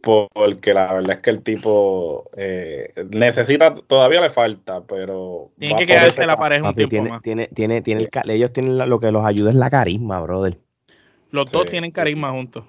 [0.00, 5.50] porque la verdad es que el tipo eh, necesita, todavía le falta, pero...
[5.58, 7.22] Tiene que quedarse la pareja un tiempo tiene, más.
[7.22, 10.58] Tiene, tiene, tiene ellos tienen lo que los ayuda es la carisma, brother.
[11.30, 12.64] Los dos tienen carisma juntos.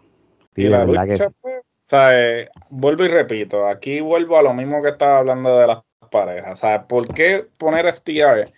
[0.56, 4.54] Sí, la, verdad que pues, o sea, eh, vuelvo y repito, aquí vuelvo a lo
[4.54, 6.52] mismo que estaba hablando de las parejas.
[6.52, 8.52] O sea, ¿por qué poner FTR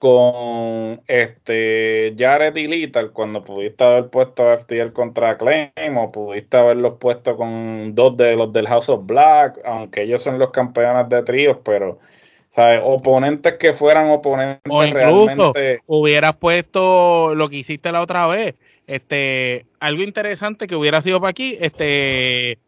[0.00, 6.56] con este Jared y Little cuando pudiste haber puesto a FTR contra Claim o pudiste
[6.56, 11.06] haberlos puesto con dos de los del House of Black, aunque ellos son los campeones
[11.10, 11.98] de tríos, pero
[12.48, 12.80] ¿sabes?
[12.82, 15.52] oponentes que fueran oponentes o incluso
[15.84, 18.54] hubieras puesto lo que hiciste la otra vez,
[18.86, 22.58] este algo interesante que hubiera sido para aquí, este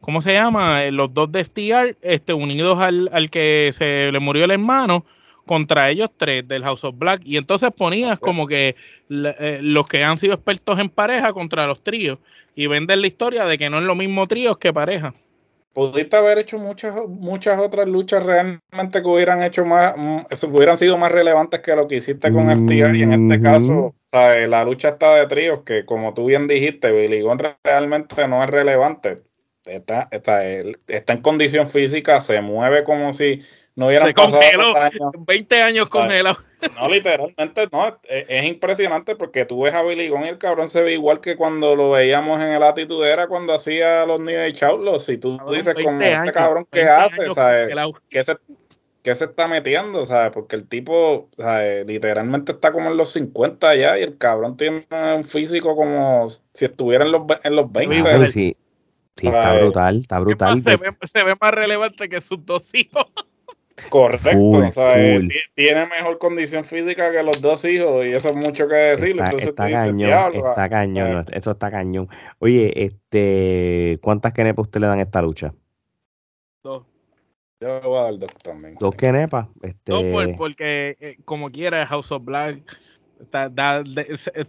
[0.00, 0.82] ¿cómo se llama?
[0.90, 5.04] Los dos de FTR este unidos al, al que se le murió el hermano
[5.46, 7.22] contra ellos tres del House of Black.
[7.24, 8.76] Y entonces ponías como que
[9.10, 12.18] eh, los que han sido expertos en pareja contra los tríos.
[12.54, 15.14] Y vender la historia de que no es lo mismo tríos que pareja.
[15.72, 20.20] Pudiste haber hecho muchas muchas otras luchas realmente que hubieran hecho más, mm,
[20.54, 24.64] hubieran sido más relevantes que lo que hiciste con FTR y en este caso la
[24.64, 29.22] lucha está de tríos que como tú bien dijiste Billy Gunn realmente no es relevante.
[29.64, 33.40] Está, está, está en condición física se mueve como si
[33.74, 34.74] no hubieran se congeló,
[35.26, 36.36] 20 años congelado.
[36.76, 40.82] No, literalmente, no, es, impresionante porque tú ves a Billy Gunn y el cabrón se
[40.82, 45.04] ve igual que cuando lo veíamos en el Atitudera cuando hacía los Age Outlaws.
[45.04, 47.74] Si tú, dices con este cabrón que hace, ¿sabes?
[48.10, 48.36] ¿Qué se,
[49.02, 50.04] ¿Qué se está metiendo?
[50.04, 50.30] ¿sabes?
[50.32, 51.86] Porque el tipo, ¿sabes?
[51.86, 56.64] literalmente está como en los 50 ya y el cabrón tiene un físico como si
[56.64, 58.30] estuviera en los, en los 20.
[58.30, 58.56] Sí,
[59.16, 60.60] sí, está brutal, está brutal.
[60.60, 63.06] se, ve, se ve más relevante que sus dos hijos.
[63.88, 64.68] Correcto,
[65.54, 69.16] tiene mejor condición física que los dos hijos y eso es mucho que decir.
[69.20, 72.08] Está, está cañón, está cañón, eso está cañón.
[72.38, 75.54] Oye, este, ¿cuántas kenepas usted le dan a esta lucha?
[76.62, 76.84] Dos.
[77.60, 78.74] Yo le voy a dar dos también.
[78.80, 79.46] Dos kenepas.
[79.62, 79.92] Este...
[79.92, 80.04] Dos
[80.36, 82.58] porque eh, como quiera House of Black,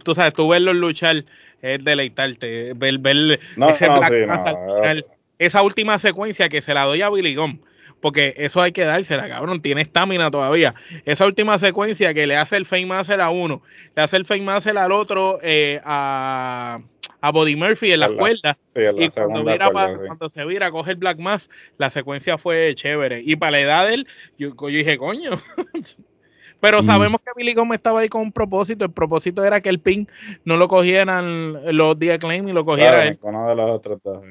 [0.02, 1.24] tú sabes, tú verlos luchar
[1.62, 5.04] es deleitarte, ver, ver ese Black
[5.38, 7.60] esa última secuencia que se la doy a Billy Gunn
[8.04, 10.74] porque eso hay que dársela, cabrón, tiene estamina todavía.
[11.06, 13.62] Esa última secuencia que le hace el Fame Master a uno,
[13.96, 16.80] le hace el Fame Master al otro eh, a,
[17.22, 18.58] a Body Murphy en la, cuerda.
[18.74, 21.48] y cuando, se vira a coger Black Mass,
[21.78, 23.22] la secuencia fue chévere.
[23.24, 25.30] Y para la edad de él, yo, dije, coño.
[26.60, 26.84] Pero mm.
[26.84, 28.84] sabemos que Billy Gómez estaba ahí con un propósito.
[28.84, 30.08] El propósito era que el pin
[30.44, 33.18] no lo cogieran los días Claim y lo cogiera él.
[33.22, 34.22] Uno de los otros dos.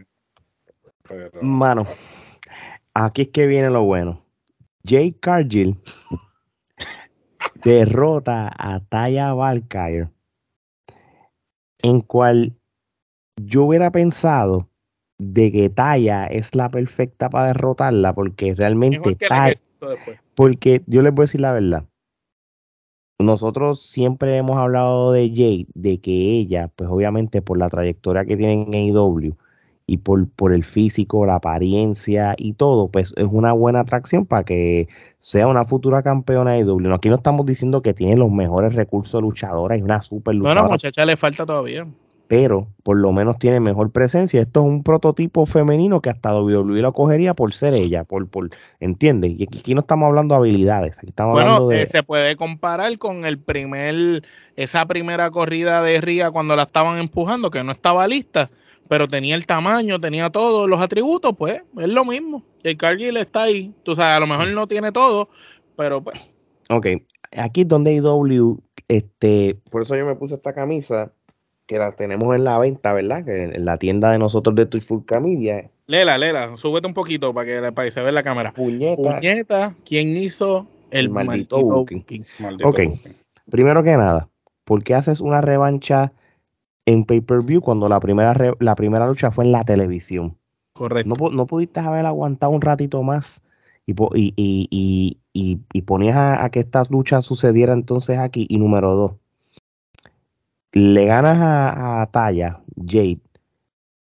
[1.42, 1.88] Mano,
[2.94, 4.24] aquí es que viene lo bueno.
[4.86, 5.78] Jay Cargill
[7.64, 10.10] derrota a Taya Valkyrie,
[11.80, 12.54] en cual
[13.42, 14.70] yo hubiera pensado
[15.18, 19.60] de que Taya es la perfecta para derrotarla, porque realmente Taya,
[20.36, 21.86] porque yo les voy a decir la verdad.
[23.20, 28.36] Nosotros siempre hemos hablado de Jay, de que ella, pues obviamente por la trayectoria que
[28.36, 29.38] tiene en AEW,
[29.86, 34.44] y por, por el físico, la apariencia y todo, pues es una buena atracción para
[34.44, 34.88] que
[35.20, 36.94] sea una futura campeona de W.
[36.94, 40.62] Aquí no estamos diciendo que tiene los mejores recursos luchadora y una super luchadora.
[40.62, 41.86] Bueno, muchacha, le falta todavía.
[42.30, 44.42] Pero por lo menos tiene mejor presencia.
[44.42, 48.50] Esto es un prototipo femenino que hasta WWE lo cogería por ser ella, por, por
[48.80, 49.34] ¿entiendes?
[49.38, 51.84] Y aquí no estamos hablando de habilidades, aquí estamos hablando de...
[51.84, 54.24] Eh, se puede comparar con el primer,
[54.56, 58.50] esa primera corrida de Ría cuando la estaban empujando, que no estaba lista
[58.88, 62.44] pero tenía el tamaño, tenía todos los atributos, pues es lo mismo.
[62.64, 63.74] El Cargill está ahí.
[63.84, 65.30] Tú sabes, a lo mejor no tiene todo,
[65.76, 66.20] pero pues.
[66.70, 66.88] Ok,
[67.38, 71.12] aquí es donde IW, este, por eso yo me puse esta camisa,
[71.66, 73.26] que la tenemos en la venta, ¿verdad?
[73.26, 75.70] Que en la tienda de nosotros de Trifulca Media.
[75.88, 78.54] Lela, Lela, súbete un poquito para que, para se vea la cámara.
[78.54, 79.20] Puñeta.
[79.20, 82.26] Puñeta, ¿quién hizo el, maldito, booking?
[82.64, 82.80] ok,
[83.50, 84.30] primero que nada,
[84.64, 86.14] ¿por qué haces una revancha
[86.86, 90.38] en pay-per-view cuando la primera, la primera lucha fue en la televisión.
[90.74, 91.32] Correcto.
[91.32, 93.44] No, pudiste haber aguantado un ratito más
[93.86, 93.94] y,
[94.36, 98.46] y, y, ponías a, que esta lucha sucediera entonces aquí.
[98.50, 99.12] Y número dos,
[100.72, 103.20] le ganas a, a Taya, Jade,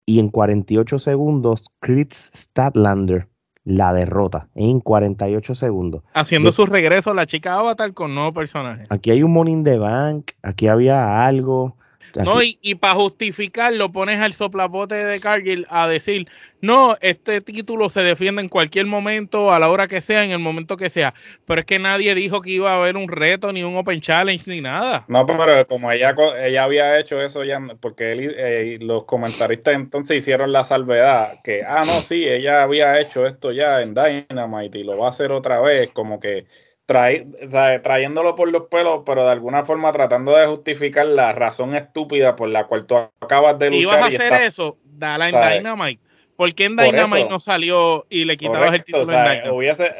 [0.06, 3.28] y en 48 segundos Chris Statlander
[3.66, 6.04] la derrota en 48 segundos.
[6.14, 8.86] Haciendo su regreso la chica Avatar con nuevo personaje.
[8.90, 11.76] Aquí hay un Morning the Bank, aquí había algo.
[12.24, 16.28] No, y, para justificarlo pones al soplapote de Cargill a decir,
[16.62, 20.40] no, este título se defiende en cualquier momento, a la hora que sea, en el
[20.40, 21.14] momento que sea.
[21.46, 24.44] Pero es que nadie dijo que iba a haber un reto, ni un Open Challenge,
[24.48, 25.06] ni nada.
[25.08, 30.18] No, pero como ella, ella había hecho eso ya, porque él, eh, los comentaristas entonces
[30.18, 34.84] hicieron la salvedad, que, ah, no, sí, ella había hecho esto ya en Dynamite y
[34.84, 36.46] lo va a hacer otra vez, como que
[36.86, 42.50] trayéndolo por los pelos, pero de alguna forma tratando de justificar la razón estúpida por
[42.50, 43.90] la cual tú acabas de luchar.
[43.90, 46.02] Si vas a hacer eso, dala en Dynamite.
[46.36, 49.50] ¿Por qué en Dynamite no salió y le quitabas el título en Dynamite?
[49.50, 49.92] Hubiese,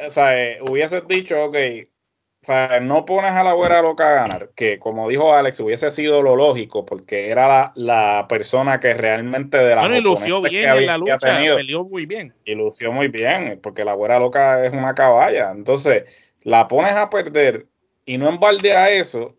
[0.70, 1.56] hubiese dicho, ok,
[2.46, 6.22] sea, no pones a la güera loca a ganar, que como dijo Alex, hubiese sido
[6.22, 10.70] lo lógico, porque era la, la persona que realmente de la Bueno, y lució bien
[10.70, 12.34] en la lucha, peleó muy bien.
[12.46, 15.52] Y lució muy bien, porque la güera loca es una caballa.
[15.52, 16.04] Entonces,
[16.46, 17.66] la pones a perder
[18.06, 19.36] y no a eso,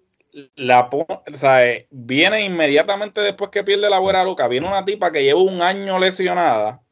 [0.57, 5.23] la o sea, viene inmediatamente después que pierde la buena loca, viene una tipa que
[5.23, 6.83] lleva un año lesionada,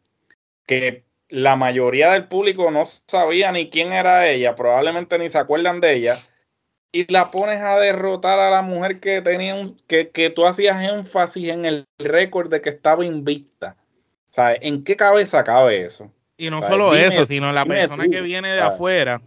[0.66, 5.80] que la mayoría del público no sabía ni quién era ella, probablemente ni se acuerdan
[5.80, 6.20] de ella,
[6.92, 10.80] y la pones a derrotar a la mujer que tenía un, que, que tú hacías
[10.80, 13.76] énfasis en el récord de que estaba invicta.
[14.36, 16.12] ¿En qué cabeza cabe eso?
[16.36, 19.20] Y no solo eso, sino la persona que viene de afuera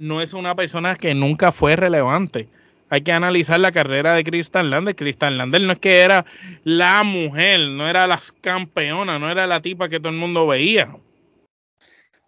[0.00, 2.48] no es una persona que nunca fue relevante.
[2.88, 4.96] Hay que analizar la carrera de Crystal Lander.
[4.96, 6.24] Crystal Lander no es que era
[6.64, 10.96] la mujer, no era la campeona, no era la tipa que todo el mundo veía.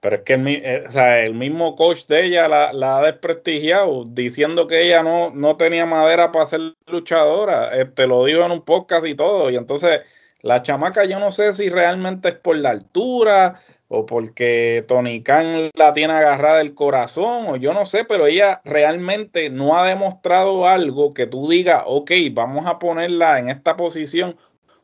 [0.01, 0.85] Pero es que el, eh,
[1.25, 6.31] el mismo coach de ella la, ha desprestigiado, diciendo que ella no, no tenía madera
[6.31, 7.71] para ser luchadora.
[7.71, 9.51] Te este, lo dijo en un podcast y todo.
[9.51, 10.01] Y entonces
[10.43, 13.61] la chamaca yo no sé si realmente es por la altura
[13.95, 18.63] o porque Tony Khan la tiene agarrada del corazón, o yo no sé, pero ella
[18.65, 24.39] realmente no ha demostrado algo que tú digas, ok, vamos a ponerla en esta posición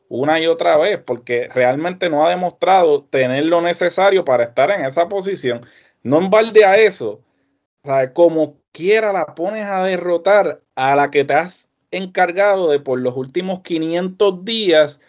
[0.09, 4.85] una y otra vez, porque realmente no ha demostrado tener lo necesario para estar en
[4.85, 5.61] esa posición.
[6.03, 7.23] No en balde a eso,
[7.83, 12.99] o como quiera la pones a derrotar a la que te has encargado de por
[12.99, 15.01] los últimos 500 días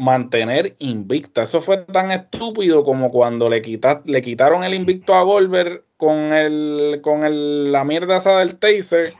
[0.00, 1.42] mantener invicta.
[1.42, 7.00] Eso fue tan estúpido como cuando le, le quitaron el invicto a Volver con, el,
[7.02, 9.12] con el, la mierda esa del taser.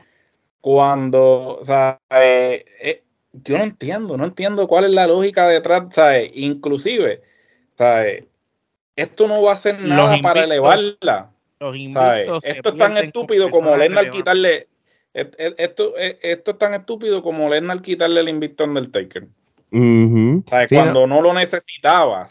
[0.59, 5.93] Cuando, o sea, eh, eh, yo no entiendo, no entiendo cuál es la lógica detrás,
[5.93, 6.31] ¿sabes?
[6.33, 7.21] Inclusive,
[7.77, 8.25] ¿sabes?
[8.95, 11.31] Esto no va a hacer nada para elevarla.
[11.59, 11.75] Los
[12.43, 14.67] Esto es tan estúpido como Lennart quitarle.
[15.13, 18.63] Esto, esto es tan estúpido como Lennart quitarle el invicto
[19.71, 21.21] Taker cuando no.
[21.21, 22.27] lo necesitaba.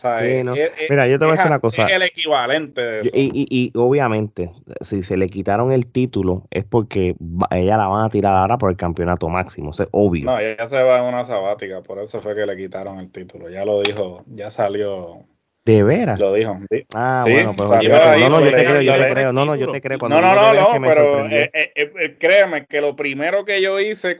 [0.90, 1.86] Mira, yo te voy a decir una cosa.
[1.86, 3.10] Es el equivalente de eso.
[3.14, 7.16] Y, obviamente, si se le quitaron el título, es porque
[7.50, 9.70] ella la van a tirar ahora por el campeonato máximo.
[9.70, 10.26] es obvio.
[10.26, 13.48] No, ella se va en una sabática, por eso fue que le quitaron el título.
[13.48, 15.24] Ya lo dijo, ya salió
[15.64, 16.18] ¿De veras?
[16.18, 16.58] Lo dijo.
[16.94, 19.32] Ah, bueno, pues no, no, yo te creo, yo te creo.
[19.32, 19.98] No, no, yo te creo.
[20.00, 24.16] no, no, no, no, pero eh, eh, eh, créeme que lo primero que yo hice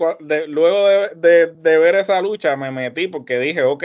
[0.48, 0.86] luego
[1.16, 3.84] de, de, ver esa lucha me metí porque dije, ok,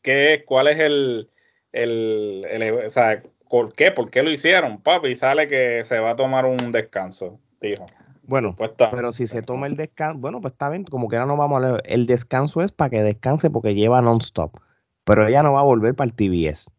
[0.00, 1.28] ¿qué, ¿cuál es el,
[1.72, 3.90] el, el, o sea, ¿por qué?
[3.90, 5.08] ¿Por qué lo hicieron, papi?
[5.08, 7.86] Y sale que se va a tomar un descanso, dijo.
[8.24, 11.26] Bueno, pues pero si se toma el descanso, bueno, pues está bien, como que ahora
[11.26, 11.82] no vamos a leer.
[11.84, 14.56] El descanso es para que descanse porque lleva non-stop,
[15.04, 16.70] pero ella no va a volver para el TBS.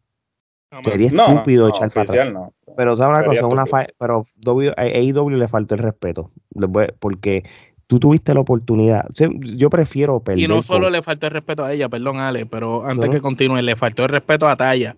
[0.82, 2.32] Sería estúpido echar para atrás.
[2.76, 3.64] Pero sabes una cosa, una
[3.98, 4.24] pero
[4.76, 6.30] AEW le faltó el respeto.
[6.98, 7.44] Porque
[7.86, 9.06] tú tuviste la oportunidad.
[9.56, 10.42] Yo prefiero perder.
[10.42, 13.62] Y no solo le faltó el respeto a ella, perdón, Ale, pero antes que continúe,
[13.62, 14.96] le faltó el respeto a Talla.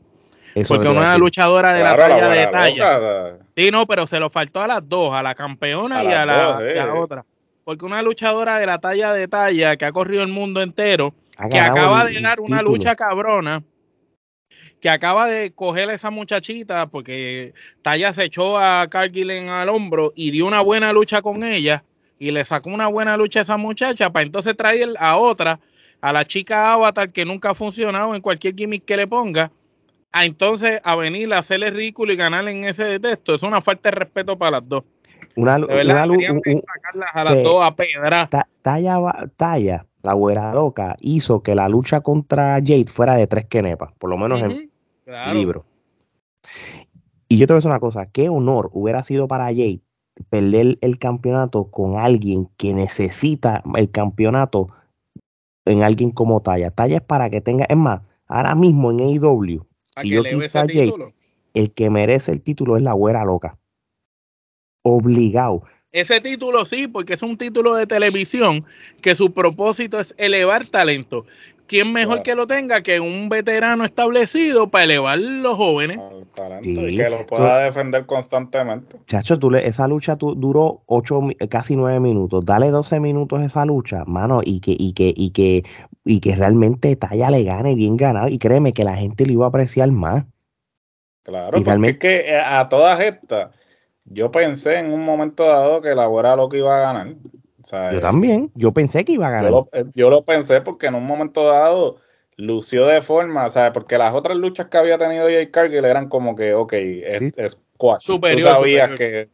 [0.68, 3.38] porque una luchadora de la talla de talla.
[3.56, 6.58] Sí, no, pero se lo faltó a las dos, a la campeona y, a la,
[6.62, 6.80] eh.
[6.90, 7.24] otra.
[7.64, 11.14] Porque una luchadora de la talla de talla que ha corrido el mundo entero,
[11.50, 13.62] que acaba de ganar una lucha cabrona
[14.86, 19.68] que acaba de coger a esa muchachita porque Taya se echó a Cargill en al
[19.68, 21.82] hombro y dio una buena lucha con ella
[22.20, 25.58] y le sacó una buena lucha a esa muchacha para entonces traer a otra,
[26.00, 29.50] a la chica Avatar que nunca ha funcionado en cualquier gimmick que le ponga,
[30.12, 33.34] a entonces a venir a hacerle ridículo y ganar en ese texto.
[33.34, 34.84] Es una falta de respeto para las dos.
[35.34, 38.28] Una, de verdad, sacarlas a las dos a pedra.
[38.62, 39.00] Talla,
[39.36, 44.10] talla, la güera loca, hizo que la lucha contra Jade fuera de tres kenepas, por
[44.10, 44.65] lo menos en
[45.32, 45.64] libro.
[47.28, 49.80] Y yo te voy a decir una cosa, qué honor hubiera sido para Jade
[50.30, 54.68] perder el campeonato con alguien que necesita el campeonato
[55.64, 56.70] en alguien como Talla.
[56.70, 59.66] Talla es para que tenga, es más, ahora mismo en AEW,
[60.00, 61.14] si yo quito a Jade,
[61.54, 63.58] el que merece el título es la güera loca.
[64.82, 65.62] Obligado.
[65.92, 68.64] Ese título sí, porque es un título de televisión
[69.00, 71.24] que su propósito es elevar talento.
[71.66, 75.98] ¿Quién mejor que lo tenga que un veterano establecido para elevar los jóvenes?
[76.62, 78.98] y que lo pueda defender constantemente.
[79.06, 82.44] Chacho, tú le, esa lucha duró ocho, casi nueve minutos.
[82.44, 85.62] Dale 12 minutos a esa lucha, mano, y que, y que, y que,
[86.04, 88.28] y que realmente Talla le gane bien ganado.
[88.28, 90.24] Y créeme que la gente lo iba a apreciar más.
[91.22, 93.50] Claro, porque es que eh, a todas estas,
[94.04, 97.14] yo pensé en un momento dado que la güera lo que iba a ganar
[97.92, 99.52] yo también, yo pensé que iba a ganar.
[99.72, 101.96] Eh, yo lo, pensé porque en un momento dado
[102.36, 103.72] lució de forma, ¿sabes?
[103.72, 108.02] Porque las otras luchas que había tenido Jay Cargill eran como que, ok, es, squash.
[108.02, 109.28] Superior, Tú sabías que,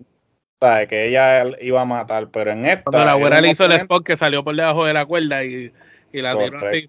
[0.60, 0.88] ¿sabes?
[0.88, 2.84] que ella iba a matar, pero en esta...
[2.84, 5.72] Cuando la abuela le hizo el spot que salió por debajo de la cuerda y
[6.12, 6.86] y la tiró así.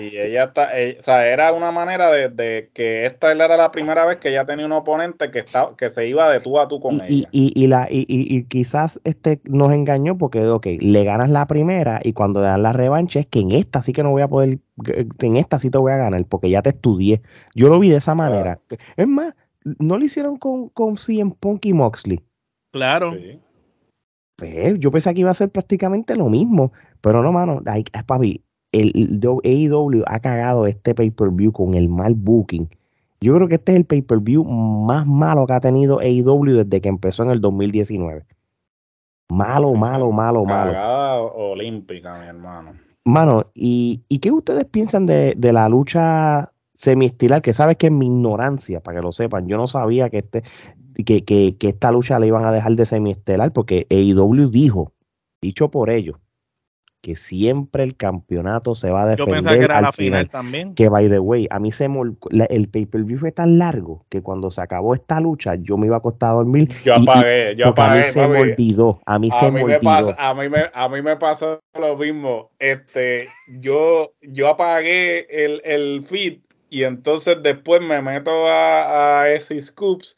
[0.00, 4.16] y ella está, o sea, era una manera de, que esta era la primera vez
[4.18, 6.94] que ella tenía un oponente que estaba, que se iba de tú a tú con
[6.94, 7.28] y, ella.
[7.32, 12.00] Y, y, la, y, y, quizás este nos engañó porque, ok, le ganas la primera
[12.02, 14.28] y cuando le dan la revancha es que en esta sí que no voy a
[14.28, 14.58] poder,
[15.20, 17.22] en esta sí te voy a ganar porque ya te estudié.
[17.54, 18.58] Yo lo vi de esa manera.
[18.96, 19.34] Es más,
[19.78, 22.20] no lo hicieron con, con CM Punk y Moxley.
[22.72, 23.14] Claro.
[24.36, 27.62] Pues, yo pensé que iba a ser prácticamente lo mismo, pero no, mano,
[28.06, 32.68] papi, el, AEW ha cagado este pay-per-view con el mal booking.
[33.20, 36.88] Yo creo que este es el pay-per-view más malo que ha tenido AEW desde que
[36.88, 38.26] empezó en el 2019.
[39.30, 40.72] Malo, malo, malo, malo.
[40.72, 42.72] Cagada olímpica, mi hermano.
[43.04, 47.42] Mano, ¿y, ¿y qué ustedes piensan de, de la lucha semiestilar?
[47.42, 50.42] Que sabes que en mi ignorancia, para que lo sepan, yo no sabía que, este,
[51.04, 54.92] que, que, que esta lucha la iban a dejar de semiestelar porque AEW dijo,
[55.40, 56.16] dicho por ellos,
[57.06, 59.28] que siempre el campeonato se va a defender.
[59.28, 60.74] Yo pensaba que era la final, también.
[60.74, 61.88] Que by the way, a mí se
[62.48, 65.98] el pay-per-view fue tan largo que cuando se acabó esta lucha yo me iba a
[66.00, 66.68] acostar a dormir.
[66.84, 68.00] Yo apagué, yo apagué.
[68.00, 70.16] A mí se me olvidó, a mí se me, olvidó.
[70.18, 72.50] a, mí me, a mí me pasó lo mismo.
[72.58, 73.28] Este,
[73.60, 76.40] yo, yo apagué el, el feed
[76.70, 80.16] y entonces después me meto a, a ese Scoops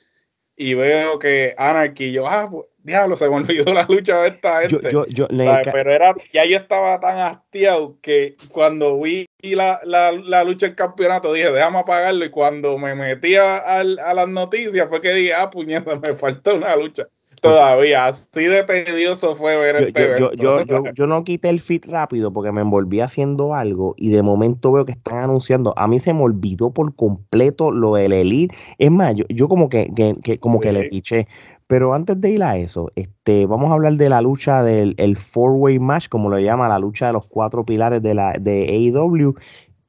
[0.57, 4.63] y veo que Anarchy, yo, ah, pues, diablo, se me olvidó la lucha de esta
[4.63, 4.91] gente.
[4.91, 10.43] Yo, yo, Pero era, ya yo estaba tan hastiado que cuando vi la, la, la
[10.43, 12.25] lucha del campeonato dije, déjame apagarlo.
[12.25, 16.57] Y cuando me metí a, a, las noticias fue que dije, ah, puñeta, me faltó
[16.57, 17.07] una lucha.
[17.41, 21.61] Todavía, así de tedioso fue ver el este yo, yo, yo, yo, no quité el
[21.61, 25.75] feed rápido porque me envolví haciendo algo y de momento veo que están anunciando.
[25.77, 28.55] A mí se me olvidó por completo lo del Elite.
[28.79, 29.91] Es más, yo, yo como que,
[30.23, 31.29] que, como que le piché.
[31.67, 35.17] Pero antes de ir a eso, este, vamos a hablar de la lucha del el
[35.17, 39.35] four-way match, como lo llama, la lucha de los cuatro pilares de la de AEW.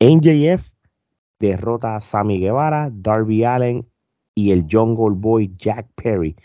[0.01, 0.69] NJF
[1.39, 3.87] derrota a Sammy Guevara, Darby Allen
[4.35, 6.35] y el Jungle Boy Jack Perry.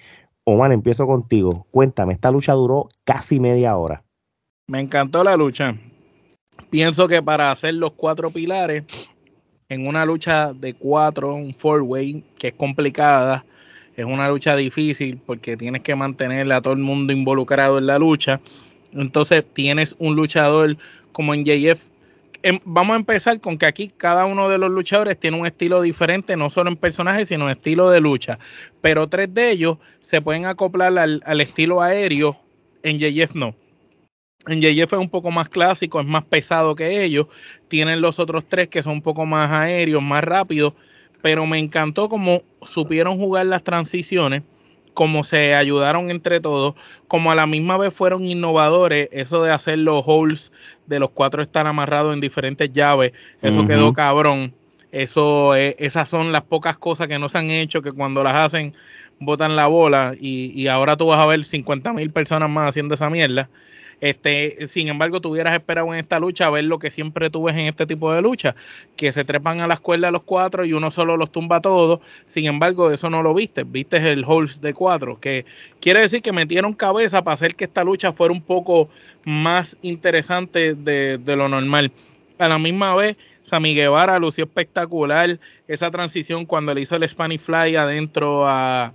[0.46, 1.66] Omar, empiezo contigo.
[1.70, 4.04] Cuéntame, esta lucha duró casi media hora.
[4.68, 5.76] Me encantó la lucha.
[6.70, 8.84] Pienso que para hacer los cuatro pilares
[9.68, 13.44] en una lucha de cuatro, un four-way, que es complicada,
[13.96, 17.98] es una lucha difícil porque tienes que mantener a todo el mundo involucrado en la
[17.98, 18.40] lucha.
[18.92, 20.76] Entonces tienes un luchador
[21.12, 21.86] como en JF.
[22.46, 25.80] Em, vamos a empezar con que aquí cada uno de los luchadores tiene un estilo
[25.80, 28.38] diferente, no solo en personajes, sino en estilo de lucha.
[28.82, 32.38] Pero tres de ellos se pueden acoplar al, al estilo aéreo,
[32.82, 33.54] en JF no.
[34.46, 37.28] En JF es un poco más clásico, es más pesado que ellos.
[37.68, 40.74] Tienen los otros tres que son un poco más aéreos, más rápidos
[41.24, 44.42] pero me encantó cómo supieron jugar las transiciones,
[44.94, 46.74] cómo se ayudaron entre todos,
[47.08, 50.52] como a la misma vez fueron innovadores, eso de hacer los holes
[50.86, 54.54] de los cuatro estar amarrados en diferentes llaves, eso quedó cabrón.
[54.92, 58.36] Eso, eh, esas son las pocas cosas que no se han hecho, que cuando las
[58.36, 58.74] hacen
[59.18, 62.94] botan la bola y, y ahora tú vas a ver 50 mil personas más haciendo
[62.94, 63.50] esa mierda.
[64.04, 67.56] Este, sin embargo, tú hubieras esperado en esta lucha ver lo que siempre tú ves
[67.56, 68.54] en este tipo de lucha,
[68.96, 72.00] que se trepan a la escuela los cuatro y uno solo los tumba todos.
[72.26, 75.46] Sin embargo, eso no lo viste, viste el Holz de cuatro, que
[75.80, 78.90] quiere decir que metieron cabeza para hacer que esta lucha fuera un poco
[79.24, 81.90] más interesante de, de lo normal.
[82.38, 87.40] A la misma vez, Sammy Guevara lució espectacular esa transición cuando le hizo el Spanish
[87.40, 88.92] Fly adentro a,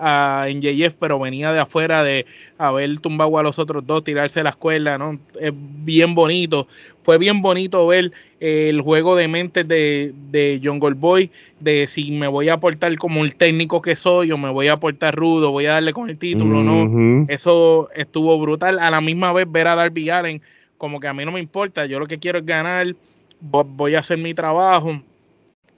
[0.00, 2.26] en JF, pero venía de afuera de
[2.58, 5.18] haber tumbado a los otros dos, tirarse la escuela, ¿no?
[5.38, 6.66] Es bien bonito.
[7.02, 11.30] Fue bien bonito ver el juego de mentes de, de John Goldboy,
[11.60, 14.74] de si me voy a aportar como el técnico que soy o me voy a
[14.74, 17.26] aportar rudo, voy a darle con el título, ¿no?
[17.28, 18.78] Eso estuvo brutal.
[18.78, 20.40] A la misma vez ver a Darby Allen,
[20.78, 22.94] como que a mí no me importa, yo lo que quiero es ganar,
[23.40, 25.02] voy a hacer mi trabajo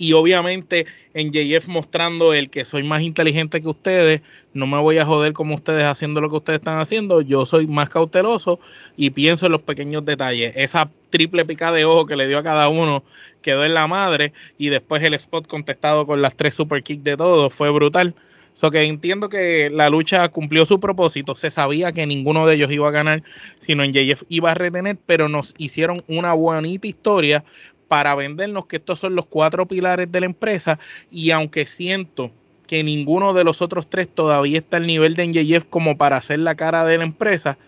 [0.03, 4.21] y obviamente en JF mostrando el que soy más inteligente que ustedes,
[4.53, 7.69] no me voy a joder como ustedes haciendo lo que ustedes están haciendo, yo soy
[7.69, 8.59] más cauteloso
[8.97, 10.55] y pienso en los pequeños detalles.
[10.57, 13.05] Esa triple picada de ojo que le dio a cada uno
[13.43, 17.17] quedó en la madre y después el spot contestado con las tres super kicks de
[17.17, 18.13] todos fue brutal.
[18.55, 21.37] So que entiendo que la lucha cumplió su propósito.
[21.37, 23.23] Se sabía que ninguno de ellos iba a ganar,
[23.61, 27.45] sino en JF iba a retener, pero nos hicieron una bonita historia
[27.93, 30.79] para vendernos que estos son los cuatro pilares de la empresa
[31.11, 32.31] y aunque siento
[32.67, 36.39] que ninguno de los otros tres todavía está al nivel de NJF como para hacer
[36.39, 37.59] la cara de la empresa,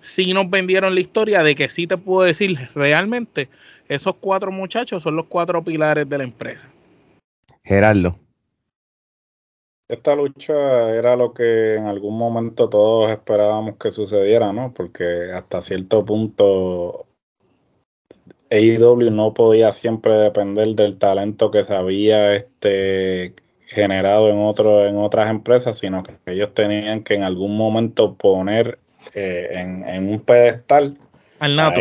[0.00, 3.50] sí nos vendieron la historia de que sí te puedo decir realmente
[3.86, 6.66] esos cuatro muchachos son los cuatro pilares de la empresa.
[7.62, 8.18] Gerardo.
[9.86, 14.72] Esta lucha era lo que en algún momento todos esperábamos que sucediera, ¿no?
[14.72, 17.04] Porque hasta cierto punto
[18.54, 23.34] AEW no podía siempre depender del talento que se había este,
[23.66, 28.78] generado en, otro, en otras empresas, sino que ellos tenían que en algún momento poner
[29.14, 30.98] eh, en, un pedestal
[31.40, 31.80] al nato.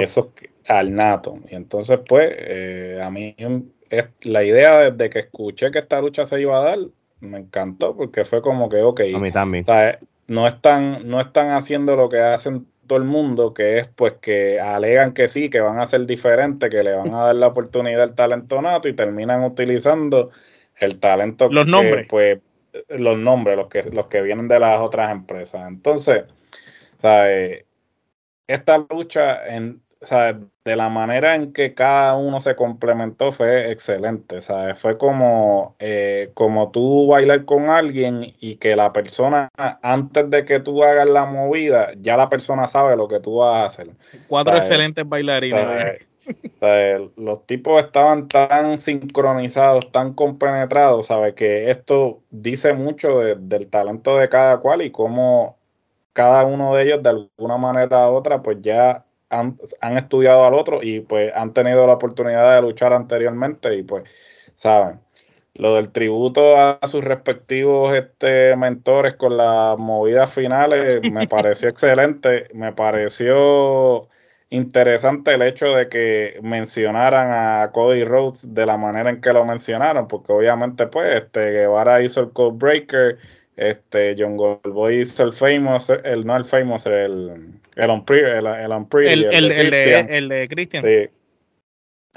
[0.68, 1.40] al nato.
[1.50, 3.36] Y entonces, pues, eh, a mí
[3.90, 6.80] es, la idea desde que escuché que esta lucha se iba a dar,
[7.20, 9.64] me encantó porque fue como que, ok, a mí también.
[10.28, 14.60] no, están, no están haciendo lo que hacen todo el mundo, que es pues que
[14.60, 18.02] alegan que sí, que van a ser diferentes, que le van a dar la oportunidad
[18.02, 20.32] al talento nato y terminan utilizando
[20.78, 22.08] el talento los nombres.
[22.10, 22.40] pues
[22.90, 25.68] los nombres, los que, los que vienen de las otras empresas.
[25.68, 26.24] Entonces,
[26.98, 27.66] ¿sabes?
[28.48, 34.80] esta lucha en, de la manera en que cada uno se complementó fue excelente, ¿sabes?
[34.80, 39.50] Fue como, eh, como tú bailar con alguien y que la persona,
[39.82, 43.56] antes de que tú hagas la movida, ya la persona sabe lo que tú vas
[43.56, 43.90] a hacer.
[44.28, 46.08] Cuatro excelentes bailarines.
[47.18, 51.34] Los tipos estaban tan sincronizados, tan compenetrados, ¿sabes?
[51.34, 55.58] Que esto dice mucho del talento de cada cual y cómo
[56.14, 60.82] cada uno de ellos de alguna manera u otra pues ya han, estudiado al otro
[60.82, 64.04] y pues han tenido la oportunidad de luchar anteriormente y pues
[64.56, 65.00] saben.
[65.56, 72.48] Lo del tributo a sus respectivos este, mentores con las movidas finales me pareció excelente.
[72.54, 74.10] Me pareció
[74.50, 79.46] interesante el hecho de que mencionaran a Cody Rhodes de la manera en que lo
[79.46, 83.18] mencionaron, porque obviamente pues este Guevara hizo el Code Breaker,
[83.56, 89.52] este John Goldboy hizo el famous, el no el famous, el el on el, el,
[89.52, 90.84] el, el, de, Christian.
[90.84, 91.10] Sí.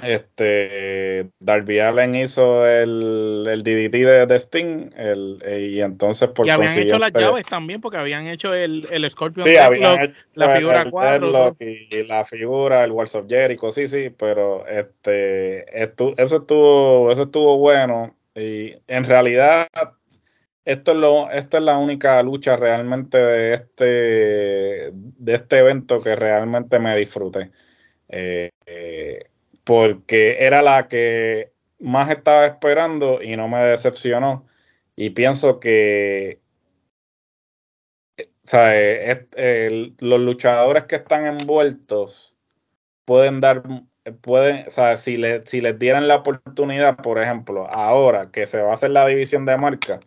[0.03, 6.79] Este, Darby Allen hizo el, el DDT de, Sting el, y entonces por Y habían
[6.79, 11.57] hecho las llaves también porque habían hecho el, el Scorpion sí, habían la figura 4
[11.61, 17.57] y la figura, el Walls of Jericho, sí, sí, pero este, eso estuvo eso estuvo
[17.57, 19.67] bueno y en realidad
[20.67, 23.85] esto es esta es la única lucha realmente de este,
[24.93, 27.53] de este evento que realmente me disfruté.
[28.09, 29.31] Eh, eh,
[29.65, 34.47] porque era la que más estaba esperando y no me decepcionó.
[34.97, 36.41] Y pienso que
[40.01, 42.37] los luchadores que están envueltos
[43.05, 43.63] pueden dar,
[44.21, 48.75] pueden, si, le, si les dieran la oportunidad, por ejemplo, ahora que se va a
[48.75, 50.01] hacer la división de marca,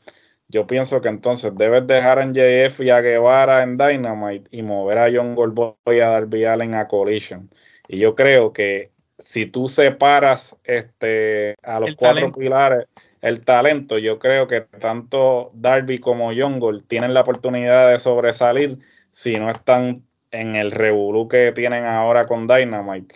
[0.49, 4.97] yo pienso que entonces debes dejar en JF y a Guevara en Dynamite y mover
[4.97, 7.49] a John Goldboy a Darby Allen a Collision.
[7.87, 12.87] Y yo creo que si tú separas este, a los cuatro pilares,
[13.21, 18.79] el talento, yo creo que tanto Darby como John Gold tienen la oportunidad de sobresalir
[19.11, 23.15] si no están en el revolú que tienen ahora con Dynamite.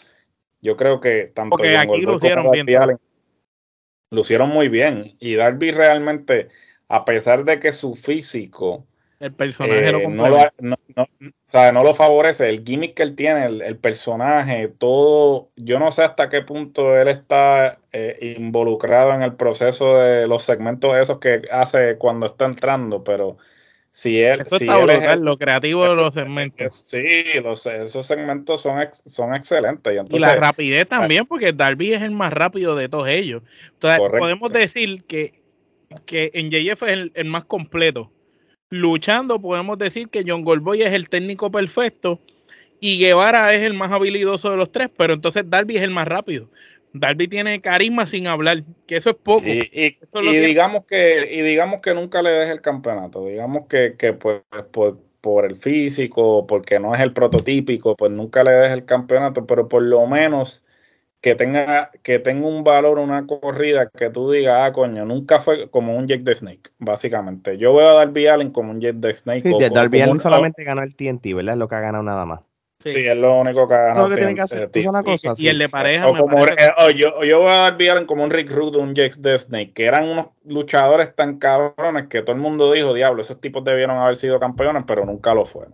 [0.61, 2.99] Yo creo que tanto John Goldboy como Darby Allen
[4.11, 5.15] lucieron muy bien.
[5.19, 6.49] Y Darby realmente
[6.93, 8.85] a pesar de que su físico
[9.19, 13.77] el personaje eh, no, lo, no, no, lo favorece, el gimmick que él tiene, el,
[13.77, 19.97] personaje, todo, yo no sé hasta qué punto él está eh, involucrado en el proceso
[19.97, 23.37] de los segmentos esos que hace cuando está entrando, pero
[23.89, 24.41] si él...
[24.41, 26.73] Eso si está lo creativo de los segmentos.
[26.73, 29.97] Sí, los, esos segmentos son, son excelentes.
[30.11, 33.41] Y, la rapidez también, porque Darby es el más rápido de todos ellos.
[33.71, 35.42] Entonces, podemos decir que
[36.01, 38.11] que en JF es el, más completo.
[38.69, 42.19] Luchando, podemos decir que John Goldboy es el técnico perfecto
[42.79, 46.07] y Guevara es el más habilidoso de los tres, pero entonces Darby es el más
[46.07, 46.49] rápido.
[46.93, 49.47] Darby tiene carisma sin hablar, que eso es poco.
[49.47, 54.41] Y, digamos que y digamos que nunca le deje el campeonato, digamos que, que pues,
[54.71, 59.47] por, por, el físico, porque no es el prototípico, pues nunca le deje el campeonato,
[59.47, 60.63] pero por lo menos
[61.23, 65.69] que tenga, que tenga un valor, una corrida que tú digas, ah, coño, nunca fue
[65.69, 67.57] como un Jake the Snake, básicamente.
[67.57, 69.41] Yo veo a Darby Allen como un Jake the Snake.
[69.41, 71.53] Sí, Darby Allen solamente ganó el TNT, ¿verdad?
[71.53, 72.41] Es lo que ha ganado nada más.
[72.79, 74.09] Sí, es lo único que ha ganado.
[74.09, 75.31] que tiene que hacer una cosa.
[75.37, 76.09] Y, el de pareja.
[76.09, 76.57] O como, eh,
[76.97, 79.85] yo, yo, voy a Darby Allen como un Rick Rude, un Jake the Snake, que
[79.85, 84.17] eran unos luchadores tan cabrones que todo el mundo dijo, diablo, esos tipos debieron haber
[84.17, 85.73] sido campeones, pero nunca lo fueron.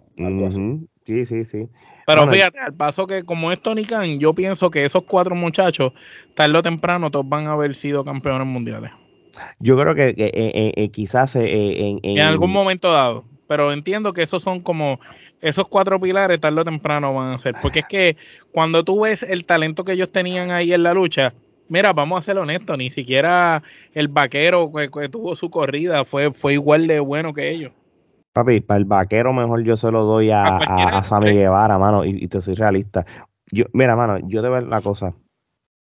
[1.05, 1.67] Sí, sí, sí.
[2.09, 5.93] Pero fíjate, al paso que como es Tony Khan, yo pienso que esos cuatro muchachos,
[6.33, 8.91] tarde o temprano, todos van a haber sido campeones mundiales.
[9.59, 13.25] Yo creo que, eh, eh, quizás en, en, algún momento dado.
[13.47, 14.99] Pero entiendo que esos son como
[15.41, 17.55] esos cuatro pilares, tarde o temprano van a ser.
[17.61, 18.17] Porque es que
[18.51, 21.33] cuando tú ves el talento que ellos tenían ahí en la lucha,
[21.67, 26.31] mira, vamos a ser honestos, ni siquiera el vaquero que, que tuvo su corrida fue,
[26.31, 27.71] fue igual de bueno que ellos.
[28.33, 32.27] Papi, para el vaquero mejor yo se lo doy a, a, Sammy Guevara, mano, y,
[32.27, 33.05] te soy realista.
[33.51, 35.15] Yo, mira, mano, yo de ver la cosa,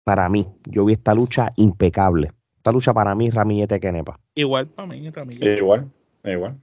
[0.04, 2.32] para mí, yo vi esta lucha impecable.
[2.56, 4.20] Esta lucha para mí, Ramillete Kenepa.
[4.34, 5.56] Igual para mí, Ramillete.
[5.56, 5.90] Igual,
[6.24, 6.56] igual.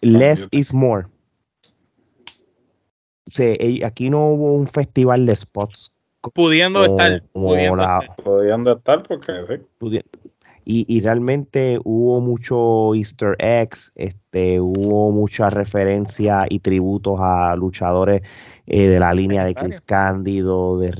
[0.00, 1.06] Less is more.
[3.26, 5.90] O aquí no hubo un festival de spots.
[6.32, 7.22] Pudiendo estar.
[7.32, 8.16] pudiendo, estar.
[8.16, 10.00] pudiendo estar porque sí.
[10.66, 18.22] Y, realmente hubo mucho easter eggs, este, hubo mucha referencia y tributos a luchadores
[18.66, 20.90] eh, de la línea de Chris Cándido, de,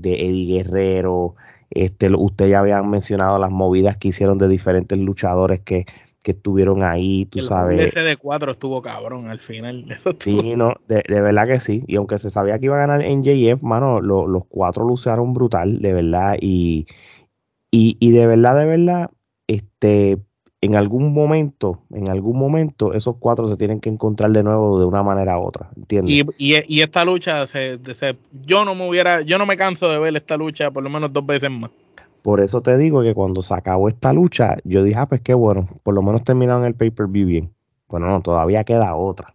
[0.00, 1.34] de, Eddie Guerrero.
[1.70, 5.84] Este, usted ya habían mencionado las movidas que hicieron de diferentes luchadores que,
[6.24, 7.80] estuvieron ahí, tú sabes.
[7.80, 9.86] Ese de cuatro estuvo cabrón al final.
[10.20, 11.82] Sí, no, de, verdad que sí.
[11.88, 15.80] Y aunque se sabía que iba a ganar en JF, mano, los cuatro lucharon brutal,
[15.82, 16.36] de verdad.
[16.40, 16.86] Y,
[17.72, 19.10] y, y de verdad, de verdad,
[19.48, 20.18] este,
[20.60, 24.84] en algún momento, en algún momento, esos cuatro se tienen que encontrar de nuevo de
[24.84, 26.24] una manera u otra, ¿entiendes?
[26.38, 27.80] Y, y, esta lucha, se,
[28.44, 31.12] yo no me hubiera, yo no me canso de ver esta lucha por lo menos
[31.12, 31.70] dos veces más.
[32.20, 35.34] Por eso te digo que cuando se acabó esta lucha, yo dije, ah, pues qué
[35.34, 37.50] bueno, por lo menos terminaron el pay-per-view bien.
[37.88, 39.34] Bueno, no, todavía queda otra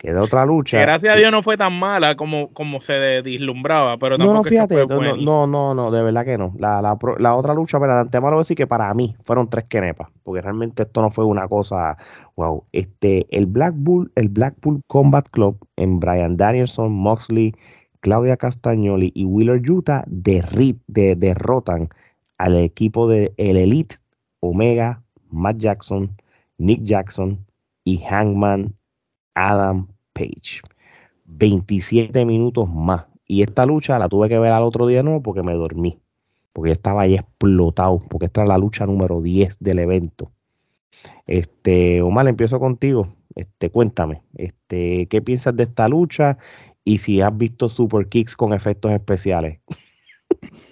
[0.00, 0.80] que de otra lucha.
[0.80, 4.86] gracias a Dios no fue tan mala como, como se dislumbraba, pero no, no, fíjate,
[4.86, 6.54] no, no, no, de verdad que no.
[6.58, 9.50] La, la, la otra lucha, pero de antemano voy a decir que para mí fueron
[9.50, 11.98] tres quenepas, porque realmente esto no fue una cosa,
[12.36, 12.64] wow.
[12.72, 17.54] Este, el Black Bull, el Blackpool Combat Club en Brian Danielson, Moxley,
[18.00, 20.42] Claudia Castagnoli y Wheeler Utah de,
[20.86, 21.90] de, derrotan
[22.38, 23.96] al equipo de el Elite,
[24.40, 26.16] Omega, Matt Jackson,
[26.56, 27.44] Nick Jackson
[27.84, 28.74] y Hangman
[29.48, 30.60] Adam Page.
[31.24, 33.06] 27 minutos más.
[33.26, 36.00] Y esta lucha la tuve que ver al otro día no porque me dormí.
[36.52, 38.00] Porque estaba ahí explotado.
[38.08, 40.32] Porque esta es la lucha número 10 del evento.
[41.26, 43.14] Este, Omar, empiezo contigo.
[43.34, 46.38] Este, cuéntame, este, ¿qué piensas de esta lucha?
[46.84, 49.60] Y si has visto super kicks con efectos especiales.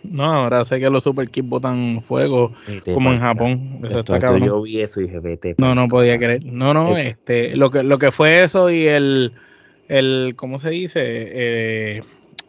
[0.02, 2.52] No, ahora sé que los super kicks botan fuego
[2.94, 3.80] como en Japón.
[3.84, 5.54] Eso está Yo vi eso y dije, vete.
[5.58, 6.44] No, no podía creer.
[6.44, 9.32] No, no, este, lo que, lo que fue eso y el,
[9.88, 11.00] el ¿cómo se dice?
[11.04, 12.02] Eh,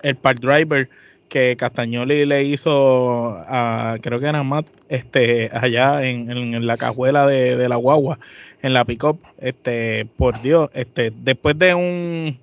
[0.03, 0.89] el park driver
[1.27, 7.27] que Castagnoli le hizo a, creo que era Matt, este, allá en, en, la cajuela
[7.27, 8.19] de, de, la guagua,
[8.63, 12.39] en la pick-up, este, por Dios, este, después de un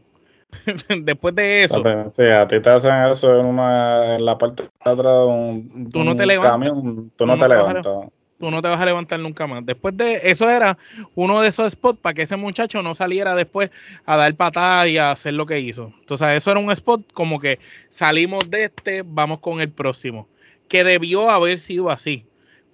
[1.03, 1.83] Después de eso.
[2.11, 5.91] Sí, a ti te hacen eso en, una, en la parte de atrás de un,
[5.93, 6.83] tú no te levantas,
[7.17, 7.97] tú, no, te, levantas.
[8.39, 9.65] Tú no te vas a levantar nunca más.
[9.65, 10.77] Después de eso era
[11.15, 13.71] uno de esos spots para que ese muchacho no saliera después
[14.05, 15.93] a dar patadas y a hacer lo que hizo.
[16.01, 20.29] Entonces eso era un spot como que salimos de este, vamos con el próximo.
[20.69, 22.27] Que debió haber sido así.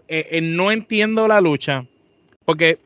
[0.09, 1.87] Eh, eh, no entiendo la lucha.
[2.45, 2.79] Porque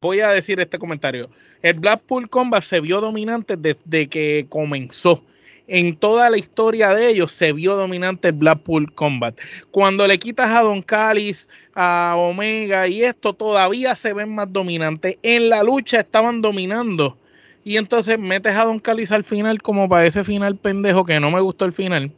[0.00, 1.30] voy a decir este comentario.
[1.62, 5.22] El Blackpool Combat se vio dominante desde que comenzó.
[5.68, 9.38] En toda la historia de ellos se vio dominante el Blackpool Combat.
[9.70, 15.18] Cuando le quitas a Don Callis, a Omega y esto, todavía se ven más dominantes.
[15.22, 17.16] En la lucha estaban dominando.
[17.64, 21.30] Y entonces metes a Don Callis al final como para ese final pendejo que no
[21.30, 22.12] me gustó el final.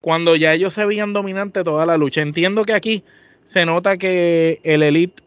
[0.00, 2.22] Cuando ya ellos se veían dominantes toda la lucha.
[2.22, 3.04] Entiendo que aquí
[3.44, 5.22] se nota que el Elite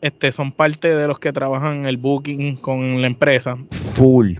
[0.00, 3.56] este, son parte de los que trabajan en el booking con la empresa.
[3.94, 4.38] Full.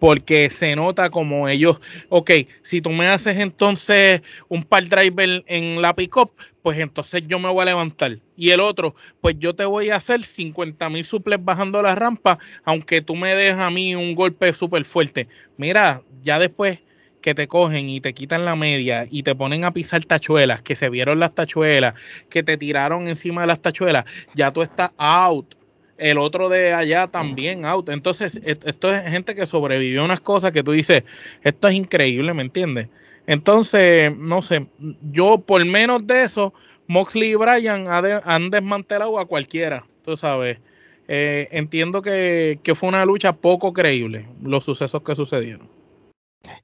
[0.00, 2.30] Porque se nota como ellos, ok,
[2.62, 6.32] si tú me haces entonces un par driver en la pickup,
[6.62, 8.18] pues entonces yo me voy a levantar.
[8.36, 12.38] Y el otro, pues yo te voy a hacer 50 mil suples bajando la rampa,
[12.64, 15.28] aunque tú me des a mí un golpe súper fuerte.
[15.56, 16.80] Mira, ya después
[17.26, 20.76] que te cogen y te quitan la media y te ponen a pisar tachuelas, que
[20.76, 21.94] se vieron las tachuelas,
[22.30, 24.04] que te tiraron encima de las tachuelas,
[24.36, 25.56] ya tú estás out.
[25.98, 27.88] El otro de allá también out.
[27.88, 31.02] Entonces, esto es gente que sobrevivió a unas cosas que tú dices,
[31.42, 32.90] esto es increíble, ¿me entiendes?
[33.26, 34.68] Entonces, no sé,
[35.10, 36.54] yo por menos de eso,
[36.86, 40.60] Moxley y Bryan han desmantelado a cualquiera, tú sabes.
[41.08, 45.75] Eh, entiendo que, fue una lucha poco creíble, los sucesos que sucedieron.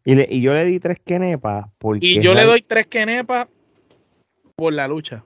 [0.04, 1.66] Y, yo le di tres quenepas.
[1.78, 3.48] Porque y yo le doy tres quenepas
[4.56, 5.24] por la lucha.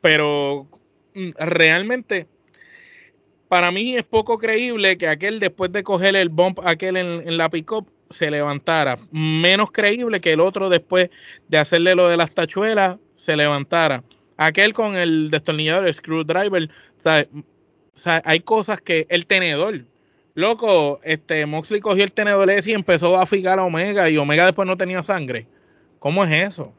[0.00, 0.68] Pero
[1.14, 2.26] mm, realmente,
[3.48, 7.48] para mí es poco creíble que aquel, después de coger el bump, aquel en, la
[7.48, 8.98] pick-up, se levantara.
[9.10, 11.10] Menos creíble que el otro, después
[11.48, 14.04] de hacerle lo de las tachuelas, se levantara.
[14.36, 17.02] Aquel con el destornillador, el screwdriver, o
[17.94, 19.84] sea, hay cosas que el tenedor,
[20.36, 24.44] loco, este Moxley cogió el tenedor ese y empezó a fijar a Omega y Omega
[24.44, 25.48] después no tenía sangre.
[25.98, 26.72] ¿Cómo es eso?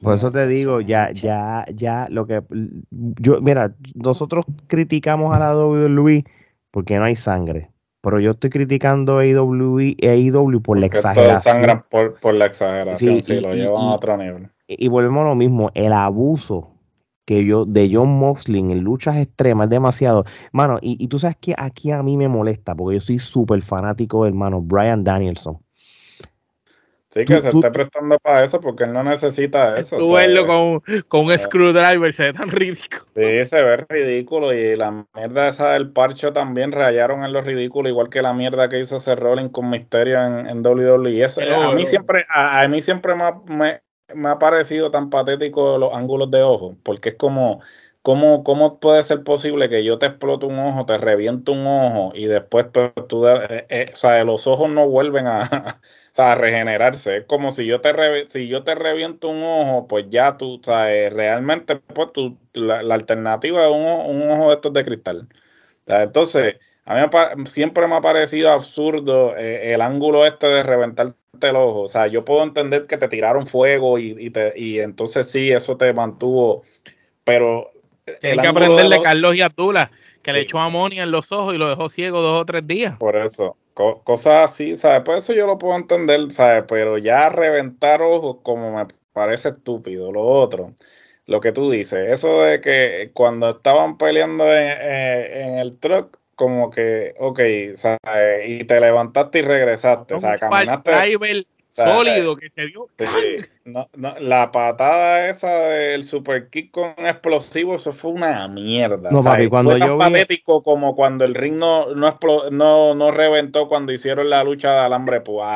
[0.00, 2.42] Por eso te digo, ya, ya, ya, lo que
[2.90, 6.24] yo, mira, nosotros criticamos a la WWE
[6.72, 7.70] porque no hay sangre,
[8.00, 11.84] pero yo estoy criticando a AEW, AEW por la exageración.
[11.88, 14.48] por, por la exageración, sí, lo llevan a otro nivel.
[14.66, 16.71] Y volvemos a lo mismo, el abuso
[17.24, 20.24] que yo de John Moxley en luchas extremas es demasiado.
[20.52, 24.24] Mano, y, tú sabes que aquí a mí me molesta porque yo soy súper fanático
[24.24, 25.58] del hermano Brian Danielson.
[27.10, 29.98] Sí, que se esté prestando para eso porque él no necesita eso.
[29.98, 33.04] Tú verlo con, con, un screwdriver se ve tan ridículo.
[33.14, 37.90] Sí, se ve ridículo y la mierda esa del parcho también rayaron en lo ridículo,
[37.90, 41.22] igual que la mierda que hizo ese Rolling con Misterio en, en WWE.
[41.22, 45.94] Eso, a, mí siempre, a, a mí siempre me, me ha parecido tan patético los
[45.94, 47.60] ángulos de ojo, porque es como,
[48.02, 52.12] ¿cómo, ¿cómo puede ser posible que yo te explote un ojo, te reviento un ojo
[52.14, 55.80] y después pues, tú, eh, eh, o sea, los ojos no vuelven a,
[56.16, 57.18] a regenerarse?
[57.18, 57.92] Es como si yo te
[58.28, 62.78] si yo te reviento un ojo, pues ya tú, o sea, realmente pues tú, la,
[62.94, 65.28] alternativa es un, un, ojo de estos de cristal.
[65.86, 71.56] entonces, a mí siempre me ha parecido absurdo eh, el ángulo este de reventar el
[71.56, 71.80] ojo.
[71.80, 75.50] O sea, yo puedo entender que te tiraron fuego y, y, te, y entonces sí,
[75.50, 76.62] eso te mantuvo.
[77.24, 77.70] Pero.
[78.20, 79.90] Tienes que aprenderle de Carlos y Abdullah,
[80.22, 82.96] que le echó amonia en los ojos y lo dejó ciego dos o tres días.
[82.98, 83.56] Por eso.
[83.74, 85.02] cosas así, ¿sabes?
[85.02, 86.64] Por eso yo lo puedo entender, ¿sabes?
[86.66, 90.10] Pero ya reventar ojos, como me parece estúpido.
[90.10, 90.74] Lo otro,
[91.26, 96.18] lo que tú dices, eso de que cuando estaban peleando en, eh, en el truck
[96.42, 97.38] como que, ok,
[98.48, 100.90] y te levantaste y regresaste, o sea, caminaste.
[100.90, 102.88] Driver sólido que se dio.
[104.18, 109.12] la patada esa del super kick con explosivo, eso fue una mierda.
[109.12, 114.28] No, cuando fue tan patético como cuando el ring no, no, no, reventó cuando hicieron
[114.28, 115.46] la lucha de alambre, pues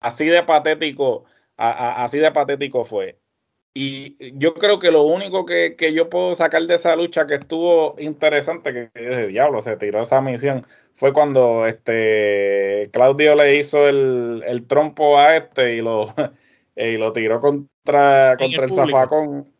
[0.00, 1.24] así de patético,
[1.56, 3.18] así de patético fue.
[3.76, 7.96] Y yo creo que lo único que, yo puedo sacar de esa lucha que estuvo
[7.98, 14.64] interesante, que, ese diablo se tiró esa misión, fue cuando este Claudio le hizo el,
[14.68, 16.14] trompo a este y lo,
[16.76, 19.52] y lo tiró contra, contra el, zafacón.